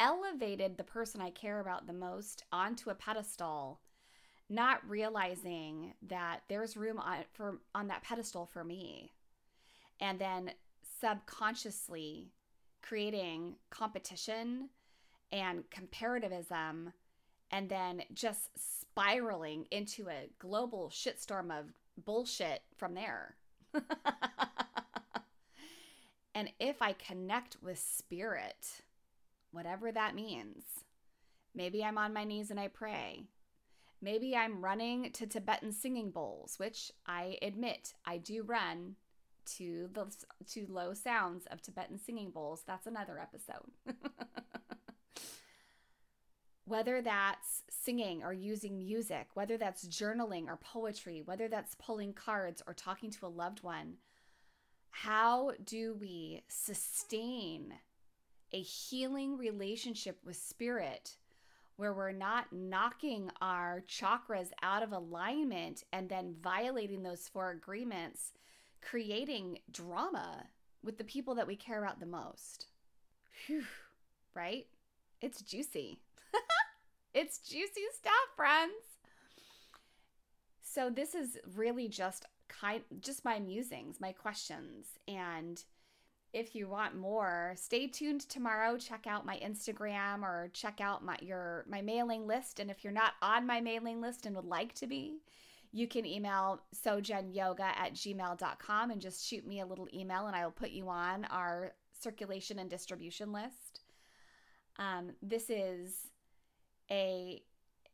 elevated 0.00 0.78
the 0.78 0.82
person 0.82 1.20
I 1.20 1.28
care 1.28 1.60
about 1.60 1.86
the 1.86 1.92
most 1.92 2.44
onto 2.50 2.88
a 2.88 2.94
pedestal 2.94 3.80
not 4.52 4.86
realizing 4.88 5.94
that 6.08 6.42
there's 6.48 6.76
room 6.76 6.98
on 6.98 7.18
for 7.32 7.60
on 7.74 7.88
that 7.88 8.02
pedestal 8.02 8.46
for 8.46 8.62
me 8.62 9.12
and 10.00 10.18
then 10.18 10.50
subconsciously 11.00 12.32
creating 12.82 13.54
competition 13.70 14.68
and 15.30 15.64
comparativism 15.70 16.92
and 17.50 17.68
then 17.68 18.02
just 18.12 18.50
spiraling 18.56 19.66
into 19.70 20.08
a 20.08 20.28
global 20.38 20.90
shitstorm 20.92 21.56
of 21.56 21.66
bullshit 22.04 22.62
from 22.76 22.94
there. 22.94 23.36
and 26.34 26.50
if 26.58 26.82
I 26.82 26.92
connect 26.94 27.56
with 27.62 27.78
spirit, 27.78 28.82
whatever 29.50 29.92
that 29.92 30.14
means, 30.14 30.64
maybe 31.54 31.84
I'm 31.84 31.98
on 31.98 32.12
my 32.12 32.24
knees 32.24 32.50
and 32.50 32.60
I 32.60 32.68
pray. 32.68 33.24
Maybe 34.02 34.34
I'm 34.34 34.64
running 34.64 35.12
to 35.12 35.26
Tibetan 35.28 35.70
singing 35.72 36.10
bowls, 36.10 36.58
which 36.58 36.90
I 37.06 37.38
admit 37.40 37.94
I 38.04 38.18
do 38.18 38.42
run 38.42 38.96
to 39.56 39.88
the 39.92 40.06
to 40.50 40.66
low 40.68 40.92
sounds 40.92 41.46
of 41.46 41.62
Tibetan 41.62 41.98
singing 41.98 42.30
bowls. 42.30 42.64
That's 42.66 42.88
another 42.88 43.18
episode. 43.18 43.70
whether 46.64 47.00
that's 47.00 47.62
singing 47.70 48.22
or 48.22 48.32
using 48.32 48.78
music, 48.78 49.28
whether 49.34 49.56
that's 49.56 49.86
journaling 49.86 50.46
or 50.46 50.56
poetry, 50.56 51.22
whether 51.24 51.46
that's 51.46 51.76
pulling 51.76 52.12
cards 52.12 52.62
or 52.66 52.74
talking 52.74 53.10
to 53.10 53.26
a 53.26 53.28
loved 53.28 53.62
one, 53.62 53.94
how 54.90 55.52
do 55.64 55.94
we 56.00 56.42
sustain 56.48 57.74
a 58.52 58.60
healing 58.60 59.36
relationship 59.36 60.18
with 60.24 60.36
spirit 60.36 61.16
where 61.82 61.92
we're 61.92 62.12
not 62.12 62.46
knocking 62.52 63.28
our 63.40 63.82
chakras 63.88 64.50
out 64.62 64.84
of 64.84 64.92
alignment 64.92 65.82
and 65.92 66.08
then 66.08 66.36
violating 66.40 67.02
those 67.02 67.26
four 67.26 67.50
agreements, 67.50 68.30
creating 68.80 69.58
drama 69.68 70.44
with 70.84 70.96
the 70.96 71.02
people 71.02 71.34
that 71.34 71.48
we 71.48 71.56
care 71.56 71.82
about 71.82 71.98
the 71.98 72.06
most. 72.06 72.66
Whew, 73.48 73.64
right? 74.32 74.68
It's 75.20 75.42
juicy. 75.42 75.98
it's 77.14 77.38
juicy 77.38 77.82
stuff, 77.98 78.12
friends. 78.36 78.70
So 80.62 80.88
this 80.88 81.16
is 81.16 81.36
really 81.56 81.88
just 81.88 82.26
kind 82.46 82.84
just 83.00 83.24
my 83.24 83.40
musings, 83.40 84.00
my 84.00 84.12
questions 84.12 84.86
and 85.08 85.64
if 86.32 86.54
you 86.54 86.66
want 86.68 86.96
more, 86.96 87.54
stay 87.56 87.86
tuned 87.86 88.22
tomorrow. 88.22 88.78
Check 88.78 89.06
out 89.06 89.26
my 89.26 89.38
Instagram 89.38 90.22
or 90.22 90.50
check 90.54 90.80
out 90.80 91.04
my 91.04 91.16
your 91.20 91.64
my 91.68 91.82
mailing 91.82 92.26
list. 92.26 92.58
And 92.60 92.70
if 92.70 92.82
you're 92.82 92.92
not 92.92 93.12
on 93.20 93.46
my 93.46 93.60
mailing 93.60 94.00
list 94.00 94.24
and 94.26 94.34
would 94.36 94.46
like 94.46 94.74
to 94.76 94.86
be, 94.86 95.20
You 95.74 95.88
can 95.88 96.04
email 96.04 96.60
sojenyoga 96.74 97.60
at 97.60 97.94
gmail.com 97.94 98.90
and 98.90 99.00
just 99.00 99.26
shoot 99.26 99.46
me 99.46 99.60
a 99.60 99.66
little 99.66 99.88
email 99.92 100.26
and 100.26 100.36
I 100.36 100.44
will 100.44 100.52
put 100.52 100.70
you 100.70 100.90
on 100.90 101.24
our 101.26 101.72
circulation 101.98 102.58
and 102.58 102.68
distribution 102.68 103.32
list. 103.32 103.80
Um, 104.78 105.12
this 105.22 105.48
is 105.48 105.96
a, 106.90 107.42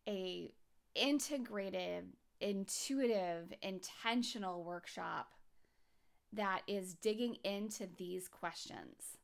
a 0.09 0.53
integrated, 0.97 2.07
intuitive, 2.41 3.53
intentional 3.63 4.65
workshop 4.65 5.29
that 6.33 6.63
is 6.67 6.95
digging 6.95 7.37
into 7.45 7.89
these 7.97 8.29
questions 8.29 9.19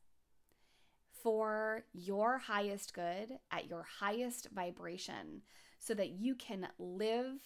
for 1.21 1.83
your 1.93 2.37
highest 2.37 2.93
good 2.93 3.39
at 3.51 3.67
your 3.67 3.85
highest 3.99 4.47
vibration 4.53 5.41
so 5.79 5.93
that 5.93 6.09
you 6.09 6.35
can 6.35 6.67
live 6.77 7.39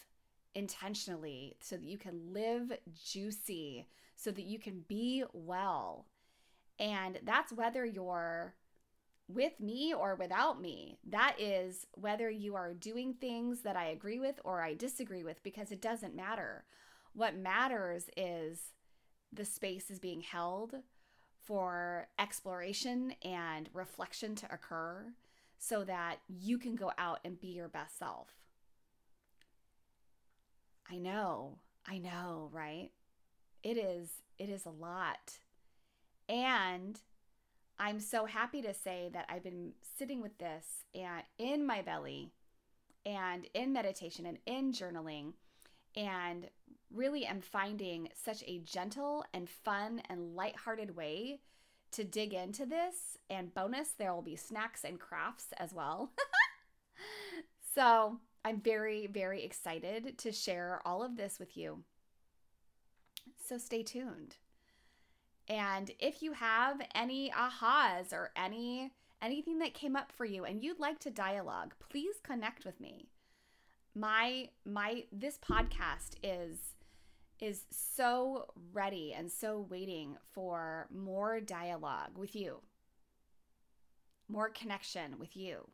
intentionally, 0.55 1.55
so 1.61 1.77
that 1.77 1.85
you 1.85 1.97
can 1.97 2.33
live 2.33 2.71
juicy, 2.93 3.87
so 4.15 4.31
that 4.31 4.45
you 4.45 4.59
can 4.59 4.83
be 4.87 5.23
well. 5.33 6.07
And 6.77 7.19
that's 7.23 7.53
whether 7.53 7.85
you're 7.85 8.55
with 9.29 9.59
me 9.59 9.93
or 9.93 10.15
without 10.15 10.59
me. 10.59 10.97
That 11.07 11.35
is 11.39 11.85
whether 11.93 12.29
you 12.29 12.55
are 12.55 12.73
doing 12.73 13.13
things 13.13 13.61
that 13.61 13.75
I 13.75 13.89
agree 13.89 14.19
with 14.19 14.39
or 14.43 14.61
I 14.61 14.73
disagree 14.73 15.23
with 15.23 15.43
because 15.43 15.71
it 15.71 15.81
doesn't 15.81 16.15
matter. 16.15 16.65
What 17.13 17.37
matters 17.37 18.09
is 18.17 18.73
the 19.31 19.45
space 19.45 19.89
is 19.89 19.99
being 19.99 20.21
held 20.21 20.75
for 21.41 22.07
exploration 22.17 23.13
and 23.23 23.69
reflection 23.73 24.35
to 24.35 24.53
occur 24.53 25.13
so 25.57 25.83
that 25.83 26.17
you 26.27 26.57
can 26.57 26.75
go 26.75 26.91
out 26.97 27.19
and 27.25 27.39
be 27.39 27.47
your 27.47 27.67
best 27.67 27.97
self. 27.97 28.27
I 30.91 30.97
know, 30.97 31.57
I 31.87 31.99
know, 31.99 32.49
right? 32.51 32.89
It 33.63 33.77
is 33.77 34.09
it 34.37 34.49
is 34.49 34.65
a 34.65 34.69
lot. 34.69 35.39
And 36.27 36.99
I'm 37.77 37.99
so 37.99 38.25
happy 38.25 38.61
to 38.61 38.73
say 38.73 39.09
that 39.13 39.25
I've 39.29 39.43
been 39.43 39.73
sitting 39.97 40.21
with 40.21 40.37
this 40.37 40.85
and 40.95 41.23
in 41.37 41.65
my 41.65 41.81
belly 41.81 42.31
and 43.05 43.47
in 43.53 43.73
meditation 43.73 44.25
and 44.25 44.37
in 44.45 44.71
journaling 44.71 45.33
and 45.95 46.47
really 46.93 47.25
am 47.25 47.41
finding 47.41 48.09
such 48.13 48.43
a 48.47 48.59
gentle 48.59 49.23
and 49.33 49.49
fun 49.49 50.01
and 50.09 50.35
lighthearted 50.35 50.95
way 50.95 51.39
to 51.91 52.03
dig 52.03 52.33
into 52.33 52.65
this. 52.65 53.17
And 53.29 53.53
bonus, 53.53 53.89
there 53.91 54.13
will 54.13 54.21
be 54.21 54.35
snacks 54.35 54.83
and 54.83 54.99
crafts 54.99 55.47
as 55.57 55.73
well. 55.73 56.11
so 57.75 58.19
I'm 58.43 58.61
very, 58.61 59.07
very 59.07 59.43
excited 59.43 60.17
to 60.19 60.31
share 60.31 60.81
all 60.85 61.03
of 61.03 61.17
this 61.17 61.39
with 61.39 61.57
you. 61.57 61.83
So 63.47 63.57
stay 63.57 63.83
tuned. 63.83 64.37
And 65.47 65.91
if 65.99 66.21
you 66.21 66.33
have 66.33 66.81
any 66.93 67.31
ahas 67.31 68.13
or 68.13 68.31
any 68.35 68.91
anything 69.21 69.59
that 69.59 69.73
came 69.73 69.97
up 69.97 70.11
for 70.13 70.23
you 70.23 70.45
and 70.45 70.63
you'd 70.63 70.79
like 70.79 70.99
to 70.99 71.09
dialogue, 71.09 71.73
please 71.89 72.15
connect 72.23 72.65
with 72.65 72.79
me. 72.79 73.09
My 73.95 74.49
my 74.63 75.05
this 75.11 75.37
podcast 75.37 76.15
is 76.21 76.75
is 77.39 77.63
so 77.71 78.45
ready 78.73 79.13
and 79.13 79.31
so 79.31 79.65
waiting 79.69 80.17
for 80.31 80.87
more 80.93 81.39
dialogue 81.39 82.17
with 82.17 82.35
you. 82.35 82.61
More 84.27 84.49
connection 84.49 85.17
with 85.17 85.35
you 85.35 85.69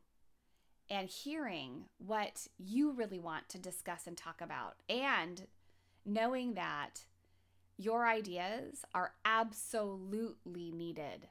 and 0.90 1.10
hearing 1.10 1.86
what 1.98 2.48
you 2.58 2.92
really 2.92 3.20
want 3.20 3.50
to 3.50 3.58
discuss 3.58 4.08
and 4.08 4.16
talk 4.16 4.40
about, 4.42 4.76
and 4.88 5.48
knowing 6.06 6.54
that 6.54 7.06
your 7.78 8.08
ideas 8.08 8.86
are 8.94 9.14
absolutely 9.26 10.72
needed. 10.72 11.28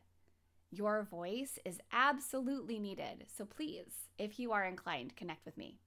Your 0.70 1.04
voice 1.04 1.58
is 1.64 1.78
absolutely 1.92 2.78
needed. 2.80 3.26
So 3.34 3.44
please, 3.44 4.08
if 4.18 4.38
you 4.38 4.50
are 4.52 4.64
inclined, 4.64 5.16
connect 5.16 5.46
with 5.46 5.56
me. 5.56 5.78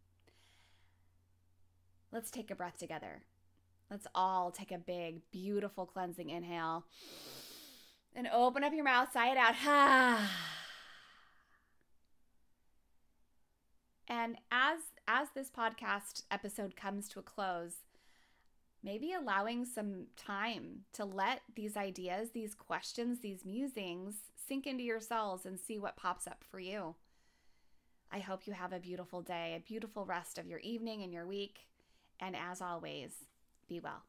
Let's 2.12 2.32
take 2.32 2.50
a 2.50 2.56
breath 2.56 2.78
together. 2.78 3.24
Let's 3.90 4.08
all 4.14 4.52
take 4.52 4.72
a 4.72 4.78
big, 4.78 5.22
beautiful 5.32 5.86
cleansing 5.86 6.30
inhale 6.30 6.86
and 8.16 8.28
open 8.34 8.64
up 8.64 8.74
your 8.74 8.84
mouth, 8.84 9.10
sigh 9.14 9.32
it 9.32 9.38
out. 9.38 10.20
And 14.10 14.38
as 14.52 14.80
as 15.08 15.28
this 15.36 15.52
podcast 15.52 16.24
episode 16.32 16.76
comes 16.78 17.10
to 17.10 17.20
a 17.20 17.24
close, 17.24 17.74
maybe 18.82 19.12
allowing 19.12 19.66
some 19.66 20.08
time 20.16 20.86
to 20.94 21.04
let 21.04 21.42
these 21.56 21.76
ideas, 21.76 22.30
these 22.34 22.56
questions, 22.56 23.20
these 23.20 23.46
musings 23.46 24.16
sink 24.48 24.66
into 24.66 24.84
your 24.84 25.02
cells 25.02 25.46
and 25.46 25.60
see 25.60 25.78
what 25.78 25.98
pops 25.98 26.26
up 26.26 26.44
for 26.50 26.60
you. 26.60 26.96
I 28.12 28.20
hope 28.20 28.48
you 28.48 28.54
have 28.54 28.72
a 28.72 28.80
beautiful 28.80 29.22
day, 29.22 29.56
a 29.58 29.68
beautiful 29.68 30.06
rest 30.06 30.38
of 30.38 30.48
your 30.48 30.60
evening 30.60 31.04
and 31.04 31.12
your 31.12 31.28
week. 31.28 31.68
And 32.20 32.36
as 32.36 32.62
always, 32.62 33.12
be 33.68 33.80
well. 33.80 34.04